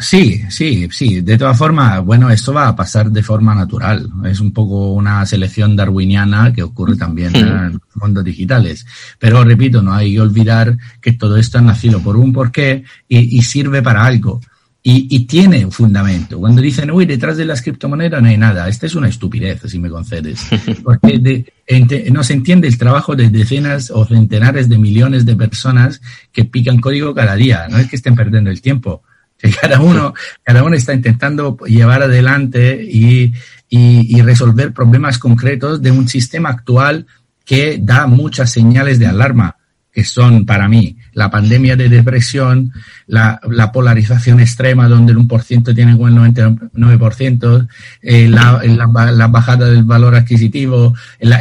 Sí, 0.00 0.42
sí, 0.48 0.88
sí. 0.90 1.20
De 1.20 1.36
todas 1.36 1.58
formas, 1.58 2.02
bueno, 2.02 2.30
esto 2.30 2.54
va 2.54 2.68
a 2.68 2.74
pasar 2.74 3.10
de 3.10 3.22
forma 3.22 3.54
natural. 3.54 4.08
Es 4.24 4.40
un 4.40 4.52
poco 4.52 4.92
una 4.92 5.26
selección 5.26 5.76
darwiniana 5.76 6.52
que 6.54 6.62
ocurre 6.62 6.96
también 6.96 7.36
en 7.36 7.72
los 7.74 7.82
mundos 7.96 8.24
digitales. 8.24 8.86
Pero 9.18 9.44
repito, 9.44 9.82
no 9.82 9.92
hay 9.92 10.14
que 10.14 10.20
olvidar 10.22 10.74
que 11.02 11.12
todo 11.12 11.36
esto 11.36 11.58
ha 11.58 11.60
nacido 11.60 12.00
por 12.00 12.16
un 12.16 12.32
porqué 12.32 12.82
y, 13.08 13.38
y 13.38 13.42
sirve 13.42 13.82
para 13.82 14.06
algo. 14.06 14.40
Y, 14.82 15.14
y, 15.14 15.26
tiene 15.26 15.62
un 15.62 15.72
fundamento. 15.72 16.38
Cuando 16.38 16.62
dicen, 16.62 16.90
uy, 16.90 17.04
detrás 17.04 17.36
de 17.36 17.44
las 17.44 17.60
criptomonedas 17.60 18.22
no 18.22 18.28
hay 18.28 18.38
nada, 18.38 18.66
esta 18.66 18.86
es 18.86 18.94
una 18.94 19.08
estupidez, 19.08 19.60
si 19.66 19.78
me 19.78 19.90
concedes. 19.90 20.46
Porque 20.82 21.18
de, 21.18 22.10
no 22.10 22.24
se 22.24 22.32
entiende 22.32 22.66
el 22.66 22.78
trabajo 22.78 23.14
de 23.14 23.28
decenas 23.28 23.90
o 23.90 24.06
centenares 24.06 24.70
de 24.70 24.78
millones 24.78 25.26
de 25.26 25.36
personas 25.36 26.00
que 26.32 26.46
pican 26.46 26.80
código 26.80 27.14
cada 27.14 27.34
día. 27.34 27.68
No 27.68 27.76
es 27.76 27.90
que 27.90 27.96
estén 27.96 28.14
perdiendo 28.14 28.50
el 28.50 28.62
tiempo 28.62 29.02
que 29.40 29.50
cada 29.50 29.80
uno, 29.80 30.14
cada 30.42 30.62
uno 30.62 30.76
está 30.76 30.94
intentando 30.94 31.56
llevar 31.66 32.02
adelante 32.02 32.82
y, 32.82 33.32
y, 33.68 34.20
resolver 34.22 34.72
problemas 34.72 35.18
concretos 35.18 35.80
de 35.80 35.90
un 35.90 36.08
sistema 36.08 36.50
actual 36.50 37.06
que 37.44 37.78
da 37.80 38.06
muchas 38.06 38.52
señales 38.52 38.98
de 38.98 39.06
alarma, 39.06 39.56
que 39.92 40.04
son 40.04 40.44
para 40.44 40.68
mí 40.68 40.96
la 41.12 41.30
pandemia 41.30 41.76
de 41.76 41.88
depresión, 41.88 42.72
la, 43.06 43.40
la 43.48 43.72
polarización 43.72 44.40
extrema 44.40 44.88
donde 44.88 45.12
el 45.12 45.18
1% 45.18 45.74
tiene 45.74 45.96
con 45.96 46.12
el 46.12 46.34
99%, 46.34 47.68
eh, 48.02 48.28
la, 48.28 48.60
la, 48.64 49.12
la, 49.12 49.26
bajada 49.28 49.70
del 49.70 49.84
valor 49.84 50.14
adquisitivo, 50.14 50.94
el, 51.18 51.34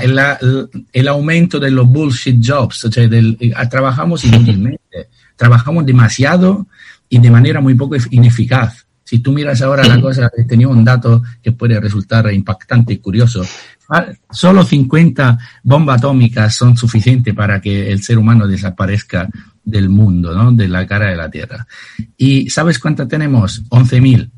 el, 0.94 1.08
aumento 1.08 1.60
de 1.60 1.72
los 1.72 1.88
bullshit 1.88 2.44
jobs, 2.46 2.86
o 2.86 2.92
sea, 2.92 3.08
del, 3.08 3.38
eh, 3.40 3.54
trabajamos 3.70 4.26
inútilmente, 4.26 5.10
trabajamos 5.36 5.86
demasiado 5.86 6.68
y 7.08 7.20
de 7.20 7.32
manera 7.32 7.62
muy 7.62 7.76
poco 7.76 7.96
ineficaz. 8.12 8.86
Si 9.04 9.20
tú 9.20 9.32
miras 9.32 9.60
ahora 9.64 9.88
la 9.88 10.00
cosa, 10.00 10.30
he 10.38 10.44
tenido 10.44 10.70
un 10.70 10.86
dato 10.86 11.24
que 11.42 11.52
puede 11.52 11.80
resultar 11.80 12.32
impactante 12.32 12.94
y 12.94 12.98
curioso. 12.98 13.44
Ah, 13.90 14.06
solo 14.30 14.64
50 14.64 15.36
bombas 15.64 15.98
atómicas 15.98 16.54
son 16.54 16.78
suficientes 16.78 17.34
para 17.34 17.60
que 17.60 17.92
el 17.92 18.04
ser 18.04 18.20
humano 18.20 18.46
desaparezca 18.46 19.28
del 19.70 19.90
mundo, 19.90 20.34
¿no? 20.34 20.52
de 20.52 20.68
la 20.68 20.86
cara 20.86 21.10
de 21.10 21.16
la 21.16 21.30
Tierra. 21.30 21.66
¿Y 22.18 22.50
sabes 22.50 22.80
cuántas 22.80 23.08
tenemos? 23.08 23.64
11.000. 23.70 24.30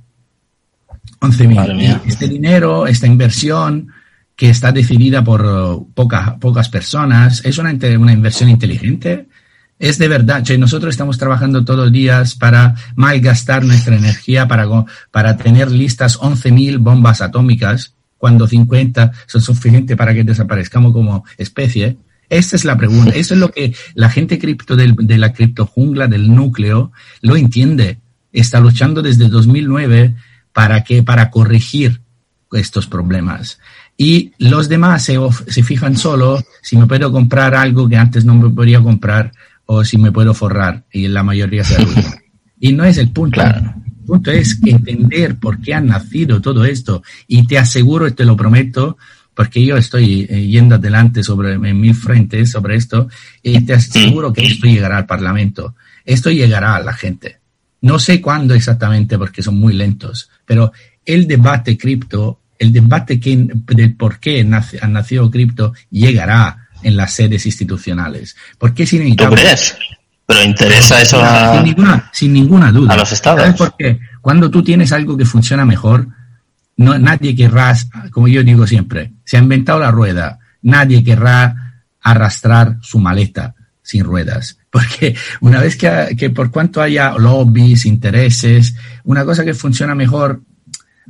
11.000. 1.19 2.01
Este 2.05 2.27
dinero, 2.27 2.87
esta 2.87 3.07
inversión 3.07 3.87
que 4.35 4.49
está 4.49 4.71
decidida 4.71 5.23
por 5.23 5.85
pocas, 5.93 6.35
pocas 6.39 6.69
personas, 6.69 7.43
¿es 7.45 7.57
una, 7.57 7.71
una 7.97 8.13
inversión 8.13 8.49
inteligente? 8.49 9.27
es 9.81 9.97
de 9.97 10.07
verdad, 10.07 10.43
che, 10.43 10.59
nosotros 10.59 10.93
estamos 10.93 11.17
trabajando 11.17 11.65
todos 11.65 11.85
los 11.85 11.91
días 11.91 12.35
para 12.35 12.75
malgastar 12.95 13.65
nuestra 13.65 13.95
energía, 13.95 14.47
para, 14.47 14.67
para 15.09 15.37
tener 15.37 15.71
listas 15.71 16.19
11.000 16.19 16.77
bombas 16.77 17.19
atómicas, 17.21 17.95
cuando 18.19 18.47
50 18.47 19.11
son 19.25 19.41
suficientes 19.41 19.97
para 19.97 20.13
que 20.13 20.23
desaparezcamos 20.23 20.93
como 20.93 21.25
especie. 21.35 21.97
Esta 22.31 22.55
es 22.55 22.63
la 22.63 22.77
pregunta. 22.77 23.11
Eso 23.13 23.33
es 23.33 23.39
lo 23.41 23.51
que 23.51 23.75
la 23.93 24.09
gente 24.09 24.39
cripto 24.39 24.77
del, 24.77 24.95
de 24.95 25.17
la 25.17 25.33
criptojungla 25.33 26.07
del 26.07 26.33
núcleo 26.33 26.93
lo 27.21 27.35
entiende. 27.35 27.99
Está 28.31 28.61
luchando 28.61 29.01
desde 29.01 29.27
2009 29.27 30.15
para 30.53 30.85
que, 30.85 31.03
para 31.03 31.29
corregir 31.29 31.99
estos 32.53 32.87
problemas. 32.87 33.59
Y 33.97 34.31
los 34.37 34.69
demás 34.69 35.03
se, 35.03 35.19
se 35.47 35.61
fijan 35.61 35.97
solo 35.97 36.41
si 36.61 36.77
me 36.77 36.87
puedo 36.87 37.11
comprar 37.11 37.53
algo 37.53 37.89
que 37.89 37.97
antes 37.97 38.23
no 38.23 38.33
me 38.33 38.49
podría 38.49 38.79
comprar 38.79 39.33
o 39.65 39.83
si 39.83 39.97
me 39.97 40.13
puedo 40.13 40.33
forrar 40.33 40.85
y 40.89 41.09
la 41.09 41.23
mayoría 41.23 41.65
se 41.65 41.85
Y 42.61 42.71
no 42.71 42.85
es 42.85 42.97
el 42.97 43.09
punto. 43.09 43.41
El 43.41 44.05
punto 44.05 44.31
es 44.31 44.57
entender 44.65 45.37
por 45.37 45.59
qué 45.59 45.73
ha 45.73 45.81
nacido 45.81 46.39
todo 46.39 46.63
esto. 46.63 47.03
Y 47.27 47.45
te 47.45 47.57
aseguro 47.57 48.07
y 48.07 48.13
te 48.13 48.23
lo 48.23 48.37
prometo, 48.37 48.97
porque 49.33 49.65
yo 49.65 49.77
estoy 49.77 50.27
eh, 50.29 50.47
yendo 50.47 50.75
adelante 50.75 51.23
sobre, 51.23 51.53
en 51.53 51.79
mil 51.79 51.95
frentes 51.95 52.51
sobre 52.51 52.75
esto, 52.75 53.07
y 53.41 53.59
te 53.61 53.73
aseguro 53.73 54.33
que 54.33 54.45
esto 54.45 54.67
llegará 54.67 54.97
al 54.97 55.05
Parlamento. 55.05 55.75
Esto 56.05 56.29
llegará 56.31 56.75
a 56.75 56.81
la 56.81 56.93
gente. 56.93 57.39
No 57.81 57.97
sé 57.99 58.21
cuándo 58.21 58.53
exactamente 58.53 59.17
porque 59.17 59.41
son 59.41 59.57
muy 59.57 59.73
lentos, 59.73 60.29
pero 60.45 60.71
el 61.05 61.27
debate 61.27 61.77
cripto, 61.77 62.41
el 62.59 62.71
debate 62.71 63.19
que, 63.19 63.47
del 63.67 63.95
por 63.95 64.19
qué 64.19 64.43
nace, 64.43 64.79
ha 64.81 64.87
nacido 64.87 65.31
cripto 65.31 65.73
llegará 65.89 66.69
en 66.83 66.95
las 66.95 67.13
sedes 67.13 67.45
institucionales. 67.45 68.35
Porque 68.57 68.83
es 68.83 68.93
inevitable. 68.93 69.35
¿Tú 69.35 69.41
crees? 69.41 69.75
Pero 70.25 70.43
interesa 70.43 71.01
eso 71.01 71.21
a... 71.21 71.55
Sin 71.55 71.63
ninguna, 71.63 72.09
sin 72.13 72.33
ninguna 72.33 72.71
duda. 72.71 72.93
A 72.93 72.97
los 72.97 73.11
estados. 73.11 73.41
¿Sabes 73.41 73.55
por 73.55 73.75
qué? 73.77 73.99
Cuando 74.21 74.49
tú 74.49 74.63
tienes 74.63 74.91
algo 74.91 75.17
que 75.17 75.25
funciona 75.25 75.65
mejor, 75.65 76.07
no, 76.81 76.97
nadie 76.97 77.35
querrá, 77.35 77.73
como 78.11 78.27
yo 78.27 78.43
digo 78.43 78.67
siempre, 78.67 79.13
se 79.23 79.37
ha 79.37 79.39
inventado 79.39 79.79
la 79.79 79.91
rueda, 79.91 80.39
nadie 80.61 81.03
querrá 81.03 81.83
arrastrar 82.01 82.77
su 82.81 82.99
maleta 82.99 83.55
sin 83.81 84.03
ruedas. 84.03 84.57
Porque 84.71 85.15
una 85.41 85.59
vez 85.59 85.75
que, 85.75 86.15
que 86.17 86.29
por 86.29 86.49
cuanto 86.49 86.81
haya 86.81 87.11
lobbies, 87.17 87.85
intereses, 87.85 88.75
una 89.03 89.25
cosa 89.25 89.43
que 89.43 89.53
funciona 89.53 89.95
mejor, 89.95 90.41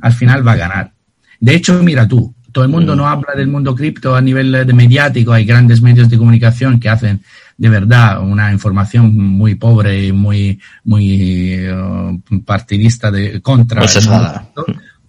al 0.00 0.12
final 0.12 0.46
va 0.46 0.52
a 0.52 0.56
ganar. 0.56 0.92
De 1.38 1.54
hecho, 1.54 1.80
mira 1.82 2.08
tú, 2.08 2.34
todo 2.52 2.64
el 2.64 2.70
mundo 2.70 2.94
no 2.94 3.08
habla 3.08 3.34
del 3.34 3.48
mundo 3.48 3.74
cripto 3.74 4.14
a 4.14 4.20
nivel 4.20 4.52
de 4.52 4.72
mediático, 4.72 5.32
hay 5.32 5.44
grandes 5.44 5.80
medios 5.80 6.08
de 6.08 6.18
comunicación 6.18 6.78
que 6.78 6.88
hacen 6.88 7.22
de 7.56 7.68
verdad 7.68 8.20
una 8.20 8.52
información 8.52 9.16
muy 9.16 9.54
pobre 9.54 10.06
y 10.06 10.12
muy, 10.12 10.60
muy 10.84 11.56
uh, 11.68 12.20
partidista 12.44 13.10
de 13.10 13.40
contra. 13.40 13.80
Pues 13.80 14.08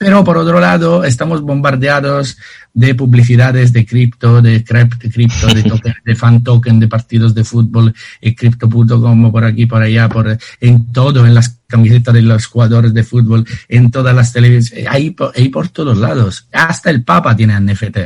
pero 0.03 0.21
por 0.21 0.37
otro 0.37 0.59
lado, 0.59 1.05
estamos 1.05 1.41
bombardeados 1.41 2.37
de 2.73 2.93
publicidades 2.93 3.71
de 3.71 3.85
cripto, 3.85 4.41
de 4.41 4.61
cripto, 4.61 5.47
de, 5.47 5.63
token, 5.69 5.95
de 6.03 6.15
fan 6.17 6.43
token, 6.43 6.77
de 6.81 6.89
partidos 6.89 7.33
de 7.33 7.45
fútbol, 7.45 7.95
y 8.19 8.35
cripto.com 8.35 9.31
por 9.31 9.45
aquí, 9.45 9.65
por 9.65 9.81
allá, 9.81 10.09
por, 10.09 10.37
en 10.59 10.91
todo, 10.91 11.25
en 11.25 11.33
las 11.33 11.57
camisetas 11.67 12.13
de 12.13 12.21
los 12.21 12.47
jugadores 12.47 12.93
de 12.93 13.05
fútbol, 13.05 13.45
en 13.69 13.91
todas 13.91 14.13
las 14.13 14.33
televisiones, 14.33 14.87
ahí, 14.89 15.15
ahí 15.35 15.47
por 15.47 15.69
todos 15.69 15.97
lados. 15.97 16.49
Hasta 16.51 16.89
el 16.89 17.03
Papa 17.05 17.33
tiene 17.33 17.57
NFT. 17.61 17.97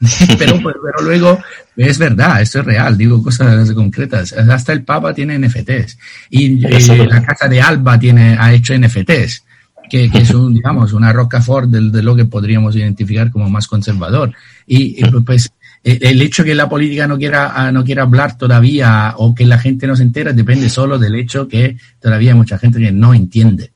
pero, 0.38 0.58
pero 0.58 1.02
luego 1.02 1.38
es 1.74 1.98
verdad, 1.98 2.42
esto 2.42 2.60
es 2.60 2.66
real, 2.66 2.98
digo 2.98 3.22
cosas 3.22 3.72
concretas. 3.72 4.34
Hasta 4.34 4.74
el 4.74 4.84
Papa 4.84 5.14
tiene 5.14 5.38
NFTs 5.38 5.96
y, 6.28 6.66
y 6.66 7.06
la 7.06 7.22
casa 7.22 7.48
de 7.48 7.62
Alba 7.62 7.98
tiene, 7.98 8.36
ha 8.38 8.52
hecho 8.52 8.76
NFTs 8.76 9.44
que, 9.90 10.10
es 10.12 10.30
un, 10.30 10.54
digamos, 10.54 10.92
una 10.92 11.12
rocafort 11.12 11.68
de, 11.68 11.90
de, 11.90 12.02
lo 12.02 12.16
que 12.16 12.24
podríamos 12.24 12.76
identificar 12.76 13.30
como 13.30 13.50
más 13.50 13.66
conservador. 13.66 14.32
Y, 14.66 15.04
pues 15.20 15.52
eh, 15.82 15.98
el 16.02 16.22
hecho 16.22 16.44
que 16.44 16.54
la 16.54 16.68
política 16.68 17.06
no 17.06 17.18
quiera, 17.18 17.52
ah, 17.54 17.72
no 17.72 17.84
quiera 17.84 18.02
hablar 18.02 18.38
todavía 18.38 19.14
o 19.16 19.34
que 19.34 19.46
la 19.46 19.58
gente 19.58 19.86
no 19.86 19.96
se 19.96 20.02
entera 20.02 20.32
depende 20.32 20.68
solo 20.68 20.98
del 20.98 21.14
hecho 21.14 21.48
que 21.48 21.76
todavía 22.00 22.32
hay 22.32 22.36
mucha 22.36 22.58
gente 22.58 22.78
que 22.78 22.92
no 22.92 23.12
entiende. 23.14 23.72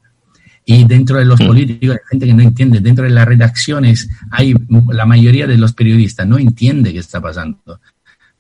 Y 0.67 0.85
dentro 0.85 1.19
de 1.19 1.25
los 1.25 1.41
mm. 1.41 1.47
políticos 1.47 1.97
hay 1.97 2.09
gente 2.11 2.27
que 2.27 2.35
no 2.35 2.43
entiende. 2.43 2.81
Dentro 2.81 3.05
de 3.05 3.11
las 3.11 3.27
redacciones 3.27 4.09
hay 4.31 4.55
la 4.89 5.07
mayoría 5.07 5.47
de 5.47 5.59
los 5.59 5.73
periodistas 5.73 6.27
no 6.27 6.39
entiende 6.39 6.93
qué 6.93 7.01
está 7.01 7.21
pasando. 7.21 7.81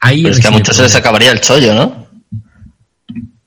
Ahí 0.01 0.27
es 0.27 0.39
que 0.39 0.49
a 0.49 0.51
muchos 0.51 0.77
se 0.77 0.83
les 0.83 0.95
acabaría 0.95 1.33
el 1.33 1.41
chollo, 1.41 1.75
¿no? 1.75 2.04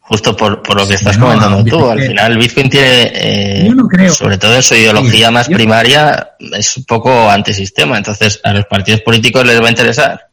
Justo 0.08 0.36
por, 0.38 0.62
por 0.64 0.78
lo 0.78 0.88
que 0.88 0.94
estás 0.94 1.18
comentando 1.18 1.64
tú. 1.66 1.90
Al 1.90 2.02
final, 2.02 2.38
Bitcoin 2.38 2.70
tiene, 2.70 3.12
eh, 3.14 3.76
sobre 4.10 4.38
todo 4.38 4.56
en 4.56 4.64
su 4.64 4.76
ideología 4.76 5.32
más 5.32 5.50
primaria, 5.50 6.32
es 6.40 6.78
un 6.78 6.86
poco 6.86 7.30
antisistema. 7.30 7.98
Entonces, 7.98 8.40
a 8.44 8.54
los 8.54 8.66
partidos 8.66 9.02
políticos 9.02 9.46
les 9.46 9.62
va 9.62 9.68
a 9.68 9.70
interesar. 9.70 10.28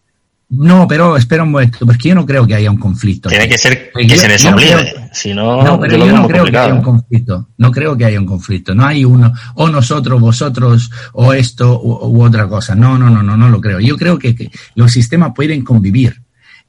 No, 0.50 0.86
pero 0.86 1.16
espera 1.16 1.42
un 1.42 1.50
momento, 1.50 1.84
porque 1.84 2.10
yo 2.10 2.14
no 2.14 2.24
creo 2.24 2.46
que 2.46 2.54
haya 2.54 2.70
un 2.70 2.76
conflicto. 2.76 3.28
Tiene 3.28 3.48
que 3.48 3.58
ser 3.58 3.90
que 3.90 4.16
se 4.16 4.28
les 4.28 4.44
obligue. 4.44 4.94
Si 5.12 5.34
no, 5.34 5.60
no, 5.62 5.80
pero 5.80 5.96
yo, 5.96 6.12
no 6.12 6.28
creo 6.28 6.44
que 6.44 6.56
haya 6.56 6.74
un 6.74 6.82
conflicto. 6.82 7.48
No 7.56 7.72
creo 7.72 7.96
que 7.96 8.04
haya 8.04 8.20
un 8.20 8.26
conflicto. 8.26 8.74
No 8.74 8.86
hay 8.86 9.04
uno, 9.04 9.32
o 9.56 9.68
nosotros, 9.68 10.20
vosotros, 10.20 10.90
o 11.14 11.32
esto, 11.32 11.80
u, 11.82 12.22
otra 12.22 12.46
cosa. 12.46 12.76
No, 12.76 12.96
no, 12.96 13.10
no, 13.10 13.24
no, 13.24 13.36
no 13.36 13.48
lo 13.48 13.60
creo. 13.60 13.80
Yo 13.80 13.96
creo 13.96 14.18
que, 14.18 14.36
que 14.36 14.52
los 14.76 14.92
sistemas 14.92 15.32
pueden 15.34 15.64
convivir 15.64 16.22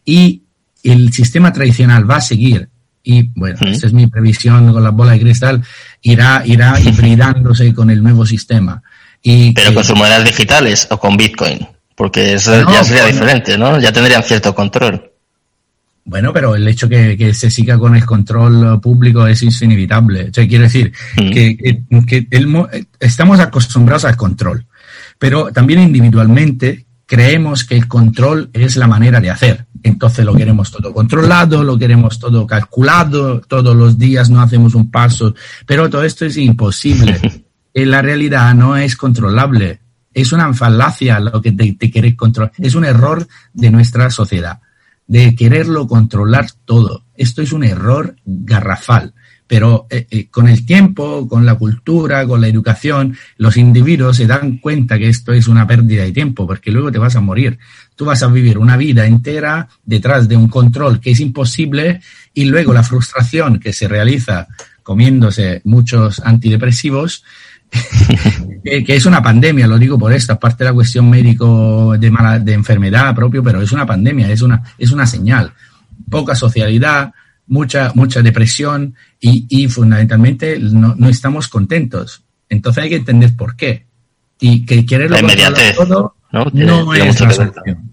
y 0.03 0.41
el 0.81 1.13
sistema 1.13 1.53
tradicional 1.53 2.09
va 2.09 2.15
a 2.15 2.21
seguir 2.21 2.69
y 3.05 3.29
bueno, 3.35 3.57
esa 3.67 3.87
es 3.87 3.93
mi 3.93 4.07
previsión 4.07 4.73
con 4.73 4.83
la 4.83 4.89
bola 4.89 5.13
de 5.13 5.19
cristal, 5.21 5.63
irá, 6.01 6.41
irá 6.45 6.79
hibridándose 6.81 7.73
con 7.73 7.89
el 7.91 8.03
nuevo 8.03 8.25
sistema. 8.25 8.81
Y 9.21 9.53
Pero 9.53 9.73
con 9.73 9.83
sus 9.83 9.95
monedas 9.95 10.25
digitales 10.25 10.87
o 10.89 10.99
con 10.99 11.15
Bitcoin, 11.15 11.59
porque 11.95 12.33
eso 12.33 12.69
ya 12.69 12.83
sería 12.83 13.05
diferente, 13.05 13.57
¿no? 13.57 13.79
Ya 13.79 13.91
tendrían 13.91 14.23
cierto 14.23 14.53
control. 14.53 15.11
Bueno, 16.03 16.33
pero 16.33 16.55
el 16.55 16.67
hecho 16.67 16.87
que, 16.87 17.17
que 17.17 17.33
se 17.33 17.49
siga 17.49 17.79
con 17.79 17.95
el 17.95 18.05
control 18.05 18.79
público 18.79 19.25
es 19.25 19.41
inevitable. 19.61 20.29
O 20.29 20.33
sea, 20.33 20.47
quiero 20.47 20.63
decir 20.63 20.91
que, 21.15 21.81
que 22.07 22.27
el, 22.29 22.47
estamos 22.99 23.39
acostumbrados 23.39 24.05
al 24.05 24.15
control, 24.15 24.65
pero 25.17 25.51
también 25.51 25.79
individualmente 25.81 26.85
creemos 27.05 27.63
que 27.63 27.75
el 27.75 27.87
control 27.87 28.49
es 28.53 28.75
la 28.75 28.87
manera 28.87 29.19
de 29.19 29.31
hacer. 29.31 29.64
Entonces 29.85 30.25
lo 30.25 30.33
queremos 30.33 30.71
todo 30.71 30.91
controlado, 30.91 31.63
lo 31.63 31.77
queremos 31.77 32.17
todo 32.17 32.47
calculado, 32.47 33.39
todos 33.41 33.75
los 33.75 33.99
días 33.99 34.31
no 34.31 34.41
hacemos 34.41 34.73
un 34.73 34.89
paso, 34.89 35.35
pero 35.67 35.91
todo 35.91 36.03
esto 36.03 36.25
es 36.25 36.37
imposible. 36.37 37.19
En 37.77 37.91
la 37.91 38.01
realidad 38.01 38.55
no 38.55 38.77
es 38.77 38.95
controlable. 38.95 39.81
Es 40.13 40.31
una 40.31 40.53
falacia 40.53 41.19
lo 41.19 41.41
que 41.41 41.51
te, 41.51 41.73
te 41.73 42.15
controlar. 42.15 42.53
Es 42.57 42.73
un 42.73 42.85
error 42.85 43.27
de 43.51 43.69
nuestra 43.69 44.09
sociedad, 44.09 44.61
de 45.05 45.35
quererlo 45.35 45.85
controlar 45.85 46.47
todo. 46.63 47.03
Esto 47.15 47.41
es 47.41 47.51
un 47.51 47.65
error 47.65 48.15
garrafal. 48.23 49.13
Pero 49.47 49.85
eh, 49.89 50.07
eh, 50.09 50.27
con 50.29 50.47
el 50.47 50.65
tiempo, 50.65 51.27
con 51.27 51.45
la 51.45 51.55
cultura, 51.55 52.25
con 52.25 52.41
la 52.41 52.47
educación, 52.47 53.15
los 53.37 53.57
individuos 53.57 54.17
se 54.17 54.25
dan 54.25 54.57
cuenta 54.57 54.97
que 54.97 55.09
esto 55.09 55.33
es 55.33 55.47
una 55.47 55.67
pérdida 55.67 56.03
de 56.03 56.11
tiempo, 56.11 56.47
porque 56.47 56.71
luego 56.71 56.91
te 56.91 56.97
vas 56.97 57.15
a 57.15 57.21
morir. 57.21 57.59
Tú 57.95 58.05
vas 58.05 58.23
a 58.23 58.27
vivir 58.27 58.57
una 58.57 58.75
vida 58.75 59.05
entera 59.05 59.67
detrás 59.83 60.27
de 60.27 60.35
un 60.35 60.47
control 60.47 60.99
que 60.99 61.11
es 61.11 61.19
imposible 61.19 62.01
y 62.33 62.45
luego 62.45 62.73
la 62.73 62.83
frustración 62.83 63.59
que 63.59 63.71
se 63.71 63.87
realiza 63.87 64.47
comiéndose 64.85 65.61
muchos 65.63 66.19
antidepresivos, 66.19 67.23
que 68.63 68.95
es 68.95 69.05
una 69.05 69.21
pandemia, 69.21 69.67
lo 69.67 69.79
digo 69.79 69.97
por 69.97 70.13
esto, 70.13 70.33
aparte 70.33 70.63
de 70.63 70.69
la 70.69 70.73
cuestión 70.73 71.09
médico 71.09 71.97
de, 71.97 72.11
mala, 72.11 72.39
de 72.39 72.53
enfermedad 72.53 73.15
propio, 73.15 73.43
pero 73.43 73.61
es 73.61 73.71
una 73.71 73.85
pandemia, 73.85 74.29
es 74.31 74.41
una, 74.41 74.61
es 74.77 74.91
una 74.91 75.07
señal. 75.07 75.51
Poca 76.09 76.35
socialidad, 76.35 77.13
mucha, 77.47 77.91
mucha 77.95 78.21
depresión 78.21 78.95
y, 79.19 79.45
y 79.49 79.67
fundamentalmente 79.67 80.59
no, 80.59 80.95
no, 80.97 81.09
estamos 81.09 81.47
contentos. 81.47 82.23
Entonces 82.49 82.83
hay 82.83 82.89
que 82.89 82.95
entender 82.97 83.35
por 83.35 83.55
qué. 83.55 83.85
Y 84.39 84.65
que 84.65 84.85
quererlo 84.85 85.17
controlar 85.17 85.75
todo 85.75 86.15
no, 86.31 86.45
no 86.53 86.93
es 86.93 87.21
la 87.21 87.31
solución. 87.31 87.91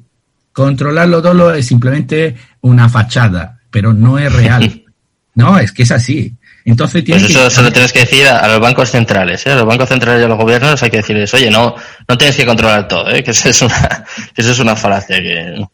Controlarlo 0.53 1.23
todo 1.23 1.55
es 1.55 1.67
simplemente 1.67 2.37
una 2.61 2.89
fachada, 2.89 3.61
pero 3.71 3.93
no 3.93 4.19
es 4.19 4.33
real. 4.33 4.85
no, 5.35 5.59
es 5.59 5.73
que 5.73 5.85
es 5.85 5.93
así. 5.93 6.37
Entonces 6.65 7.03
pues 7.07 7.23
eso 7.23 7.63
lo 7.63 7.73
tienes 7.73 7.93
que 7.93 8.01
decir 8.01 8.27
a, 8.27 8.47
los 8.47 8.61
bancos 8.61 8.91
centrales, 8.91 9.45
¿eh? 9.47 9.53
a 9.53 9.57
los 9.57 9.67
bancos 9.67 9.89
centrales 9.89 10.23
y 10.23 10.25
a 10.25 10.29
los 10.29 10.39
gobiernos 10.39 10.81
hay 10.81 10.91
que 10.91 10.99
decirles, 10.99 11.33
oye, 11.35 11.51
no, 11.51 11.75
no 12.07 12.19
tienes 12.19 12.37
que 12.37 12.47
controlar 12.47 12.87
todo, 12.87 13.11
¿eh? 13.11 13.25
que 13.25 13.33
eso 13.33 13.49
es 13.49 13.63
una, 13.63 14.05
que 14.35 14.43
eso 14.43 14.53
es 14.53 14.59
una 14.61 14.77
falacia 14.77 15.17
que 15.17 15.65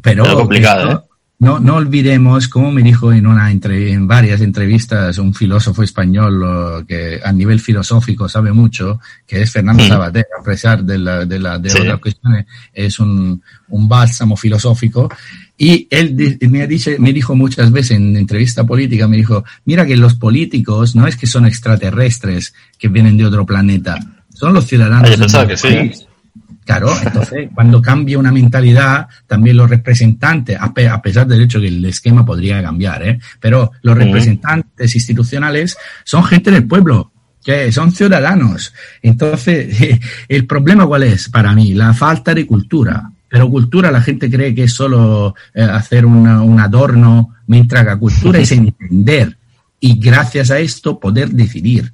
pero 0.00 0.24
es 0.24 0.34
complicado. 0.34 0.92
¿eh? 0.92 1.13
No, 1.40 1.58
no 1.58 1.74
olvidemos, 1.74 2.48
como 2.48 2.70
me 2.70 2.82
dijo 2.82 3.12
en, 3.12 3.26
una 3.26 3.50
en 3.50 4.06
varias 4.06 4.40
entrevistas 4.40 5.18
un 5.18 5.34
filósofo 5.34 5.82
español 5.82 6.86
que 6.86 7.20
a 7.22 7.32
nivel 7.32 7.60
filosófico 7.60 8.28
sabe 8.28 8.52
mucho, 8.52 9.00
que 9.26 9.42
es 9.42 9.50
Fernando 9.50 9.82
mm. 9.82 9.88
Sabater, 9.88 10.26
a 10.38 10.42
pesar 10.42 10.84
de, 10.84 10.96
la, 10.96 11.24
de, 11.26 11.38
la, 11.40 11.58
de 11.58 11.72
otras 11.72 11.98
cuestiones, 11.98 12.46
es 12.72 12.98
un, 13.00 13.42
un 13.68 13.88
bálsamo 13.88 14.36
filosófico. 14.36 15.10
Y 15.58 15.88
él 15.90 16.38
me, 16.48 16.66
dice, 16.66 16.98
me 16.98 17.12
dijo 17.12 17.34
muchas 17.34 17.70
veces 17.72 17.96
en 17.96 18.16
entrevista 18.16 18.64
política, 18.64 19.08
me 19.08 19.16
dijo, 19.16 19.44
mira 19.64 19.84
que 19.84 19.96
los 19.96 20.14
políticos 20.14 20.94
no 20.94 21.06
es 21.06 21.16
que 21.16 21.26
son 21.26 21.46
extraterrestres 21.46 22.54
que 22.78 22.88
vienen 22.88 23.16
de 23.16 23.26
otro 23.26 23.44
planeta, 23.44 23.98
son 24.32 24.54
los 24.54 24.66
ciudadanos. 24.66 25.34
Ah, 25.34 25.46
que 25.46 25.56
sí. 25.56 26.06
Claro, 26.64 26.90
entonces 27.02 27.50
cuando 27.54 27.82
cambia 27.82 28.18
una 28.18 28.32
mentalidad, 28.32 29.06
también 29.26 29.58
los 29.58 29.68
representantes, 29.68 30.56
a, 30.58 30.72
pesar 31.02 31.26
del 31.26 31.42
hecho 31.42 31.60
que 31.60 31.68
el 31.68 31.84
esquema 31.84 32.24
podría 32.24 32.62
cambiar, 32.62 33.02
¿eh? 33.02 33.20
pero 33.38 33.72
los 33.82 33.96
representantes 33.96 34.94
institucionales 34.94 35.76
son 36.04 36.24
gente 36.24 36.50
del 36.50 36.66
pueblo, 36.66 37.12
que 37.44 37.70
son 37.70 37.92
ciudadanos. 37.92 38.72
Entonces, 39.02 40.00
el 40.28 40.46
problema 40.46 40.86
cuál 40.86 41.02
es 41.02 41.28
para 41.28 41.54
mí? 41.54 41.74
La 41.74 41.92
falta 41.92 42.34
de 42.34 42.46
cultura. 42.46 43.10
Pero 43.28 43.50
cultura 43.50 43.90
la 43.90 44.00
gente 44.00 44.30
cree 44.30 44.54
que 44.54 44.64
es 44.64 44.72
solo 44.72 45.34
eh, 45.52 45.62
hacer 45.62 46.06
un 46.06 46.60
adorno, 46.60 47.34
mientras 47.46 47.86
que 47.86 47.98
cultura 47.98 48.38
es 48.38 48.52
entender 48.52 49.36
y 49.80 49.98
gracias 49.98 50.50
a 50.50 50.58
esto 50.60 50.98
poder 50.98 51.28
decidir. 51.28 51.92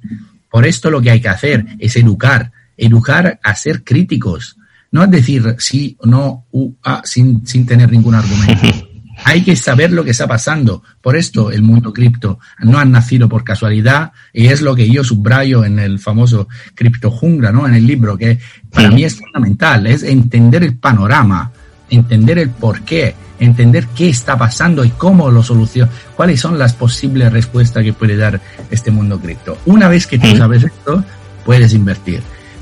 Por 0.49 0.65
esto 0.65 0.89
lo 0.89 1.01
que 1.01 1.11
hay 1.11 1.19
que 1.19 1.27
hacer 1.27 1.65
es 1.77 1.95
educar, 1.97 2.51
educar 2.77 3.39
a 3.43 3.55
ser 3.55 3.83
críticos, 3.83 4.55
no 4.91 5.03
es 5.03 5.11
decir 5.11 5.55
sí 5.57 5.95
o 5.99 6.07
no, 6.07 6.45
u, 6.51 6.73
a, 6.83 7.01
sin, 7.03 7.45
sin 7.45 7.65
tener 7.65 7.91
ningún 7.91 8.15
argumento. 8.15 8.67
Hay 9.23 9.43
que 9.43 9.55
saber 9.55 9.91
lo 9.91 10.03
que 10.03 10.11
está 10.11 10.27
pasando. 10.27 10.83
Por 11.01 11.15
esto 11.15 11.51
el 11.51 11.61
mundo 11.61 11.93
cripto 11.93 12.39
no 12.59 12.79
ha 12.79 12.85
nacido 12.85 13.29
por 13.29 13.43
casualidad 13.43 14.11
y 14.33 14.47
es 14.47 14.61
lo 14.61 14.75
que 14.75 14.89
yo 14.89 15.03
subrayo 15.03 15.63
en 15.63 15.79
el 15.79 15.99
famoso 15.99 16.47
cripto 16.73 17.11
jungla, 17.11 17.51
¿no? 17.51 17.67
En 17.67 17.75
el 17.75 17.85
libro, 17.85 18.17
que 18.17 18.39
para 18.71 18.89
mí 18.89 19.03
es 19.03 19.15
fundamental, 19.17 19.85
es 19.85 20.03
entender 20.03 20.63
el 20.63 20.75
panorama, 20.75 21.51
entender 21.89 22.39
el 22.39 22.49
por 22.49 22.81
qué, 22.81 23.13
entender 23.39 23.87
qué 23.95 24.09
está 24.09 24.37
pasando 24.37 24.83
y 24.83 24.89
cómo 24.89 25.29
lo 25.29 25.43
soluciona, 25.43 25.91
cuáles 26.15 26.39
son 26.39 26.57
las 26.57 26.73
posibles 26.73 27.31
respuestas 27.31 27.83
que 27.83 27.93
puede 27.93 28.17
dar 28.17 28.41
este 28.71 28.91
mundo 28.91 29.19
cripto. 29.19 29.57
Una 29.65 29.87
vez 29.87 30.07
que 30.07 30.17
tú 30.17 30.35
sabes 30.35 30.63
esto, 30.63 31.03
puedes 31.45 31.73
invertir. 31.73 32.21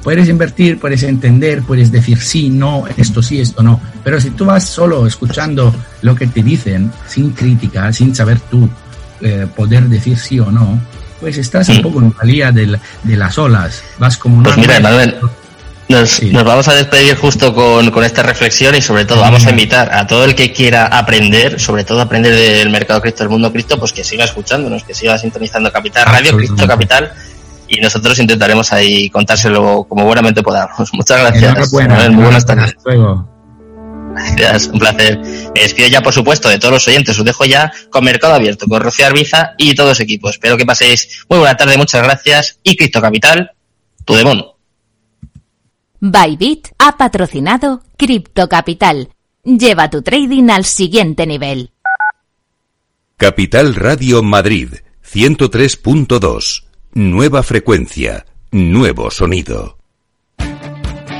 Puedes 0.10 0.28
invertir, 0.28 0.80
puedes 0.80 1.04
entender, 1.04 1.62
puedes 1.62 1.91
decir 1.91 2.19
sí, 2.19 2.50
no, 2.50 2.86
esto 2.98 3.22
sí, 3.22 3.39
esto 3.39 3.62
no. 3.62 3.80
Pero 4.04 4.19
si 4.19 4.32
tú 4.32 4.43
vas 4.43 4.63
solo 4.63 5.06
escuchando 5.06 5.72
lo 6.02 6.15
que 6.15 6.26
te 6.26 6.41
dicen, 6.41 6.91
sin 7.08 7.30
crítica, 7.30 7.93
sin 7.93 8.15
saber 8.15 8.39
tú 8.39 8.67
eh, 9.22 9.45
poder 9.56 9.84
decir 9.84 10.17
sí 10.17 10.39
o 10.39 10.50
no, 10.50 10.82
pues 11.19 11.38
estás 11.38 11.69
un 11.69 11.84
poco 11.84 12.00
en 12.00 12.12
valía 12.12 12.52
de, 12.52 12.80
de 13.04 13.17
las 13.17 13.38
olas. 13.38 13.84
Vas 14.00 14.17
como 14.17 14.41
Pues 14.41 14.58
mira, 14.58 14.80
Manuel, 14.80 15.15
nos, 15.89 16.24
nos, 16.24 16.43
vamos 16.43 16.67
a 16.67 16.74
despedir 16.74 17.15
justo 17.15 17.54
con, 17.54 17.91
con, 17.91 18.04
esta 18.04 18.24
reflexión 18.24 18.74
y 18.74 18.82
sobre 18.82 19.06
todo 19.06 19.22
vamos 19.22 19.45
a 19.45 19.52
invitar 19.52 19.93
a 19.93 20.08
todo 20.08 20.26
el 20.26 20.34
que 20.34 20.52
quiera 20.52 20.88
aprender, 20.88 21.60
sobre 21.60 21.84
todo 21.84 22.02
aprender 22.02 22.34
del 22.34 22.72
mercado 22.72 23.00
cripto, 23.00 23.22
del 23.22 23.30
mundo 23.30 23.52
cripto, 23.54 23.78
pues 23.78 23.93
que 23.93 24.04
siga 24.04 24.26
escuchándonos, 24.26 24.84
que 24.84 24.95
siga 24.95 25.19
sintonizando 25.19 25.72
Capital 25.72 26.08
Radio, 26.08 26.36
Cripto 26.36 26.65
Capital 26.65 27.13
y 27.69 27.79
nosotros 27.79 28.17
intentaremos 28.19 28.73
ahí 28.73 29.10
contárselo 29.10 29.86
como 29.88 30.05
buenamente 30.05 30.41
podamos. 30.41 30.89
Muchas 30.93 31.19
gracias. 31.19 31.73
muy 31.73 32.23
buenas 32.23 32.45
tardes. 32.45 32.75
Gracias, 34.36 34.67
un 34.67 34.79
placer. 34.79 35.19
Me 35.53 35.62
despido 35.62 35.88
ya, 35.88 36.01
por 36.01 36.13
supuesto, 36.13 36.49
de 36.49 36.58
todos 36.58 36.73
los 36.73 36.88
oyentes. 36.88 37.17
Os 37.17 37.23
dejo 37.23 37.45
ya 37.45 37.71
con 37.89 38.03
Mercado 38.03 38.34
Abierto, 38.34 38.65
con 38.67 38.82
Rocío 38.82 39.05
Arbiza 39.05 39.51
y 39.58 39.75
todos 39.75 39.89
los 39.89 39.99
equipos. 39.99 40.32
Espero 40.32 40.58
que 40.58 40.65
paséis 40.65 41.25
muy 41.29 41.39
buena 41.39 41.55
tarde, 41.55 41.77
muchas 41.77 42.03
gracias. 42.03 42.60
Y 42.63 42.75
Cristo 42.75 43.01
Capital, 43.01 43.51
tu 44.05 44.15
demon. 44.15 44.43
Bybit 46.01 46.69
ha 46.79 46.97
patrocinado 46.97 47.84
Cripto 47.97 48.49
Capital. 48.49 49.10
Lleva 49.43 49.89
tu 49.89 50.01
trading 50.01 50.49
al 50.49 50.65
siguiente 50.65 51.25
nivel. 51.27 51.71
Capital 53.17 53.75
Radio 53.75 54.23
Madrid, 54.23 54.75
103.2. 55.03 56.68
Nueva 56.93 57.43
frecuencia, 57.43 58.25
nuevo 58.52 59.12
sonido. 59.12 59.78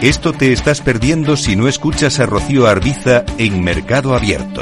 Esto 0.02 0.34
te 0.34 0.52
estás 0.52 0.82
perdiendo 0.82 1.38
si 1.38 1.56
no 1.56 1.68
escuchas 1.68 2.20
a 2.20 2.26
Rocío 2.26 2.66
Arbiza 2.66 3.24
en 3.38 3.64
Mercado 3.64 4.16
Abierto. 4.16 4.62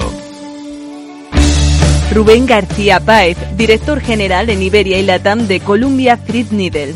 Rubén 2.14 2.46
García 2.46 3.00
Páez, 3.00 3.38
director 3.56 4.02
general 4.02 4.50
en 4.50 4.62
Iberia 4.62 5.00
y 5.00 5.04
Latam 5.04 5.48
de 5.48 5.62
Columbia 5.62 6.18
Threadneedle 6.18 6.96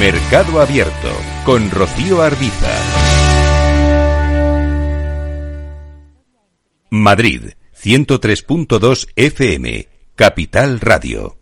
Mercado 0.00 0.62
Abierto 0.62 1.10
con 1.44 1.70
Rocío 1.70 2.22
Arbiza. 2.22 2.70
Madrid, 6.88 7.50
103.2 7.78 9.08
FM, 9.14 9.88
Capital 10.16 10.80
Radio. 10.80 11.39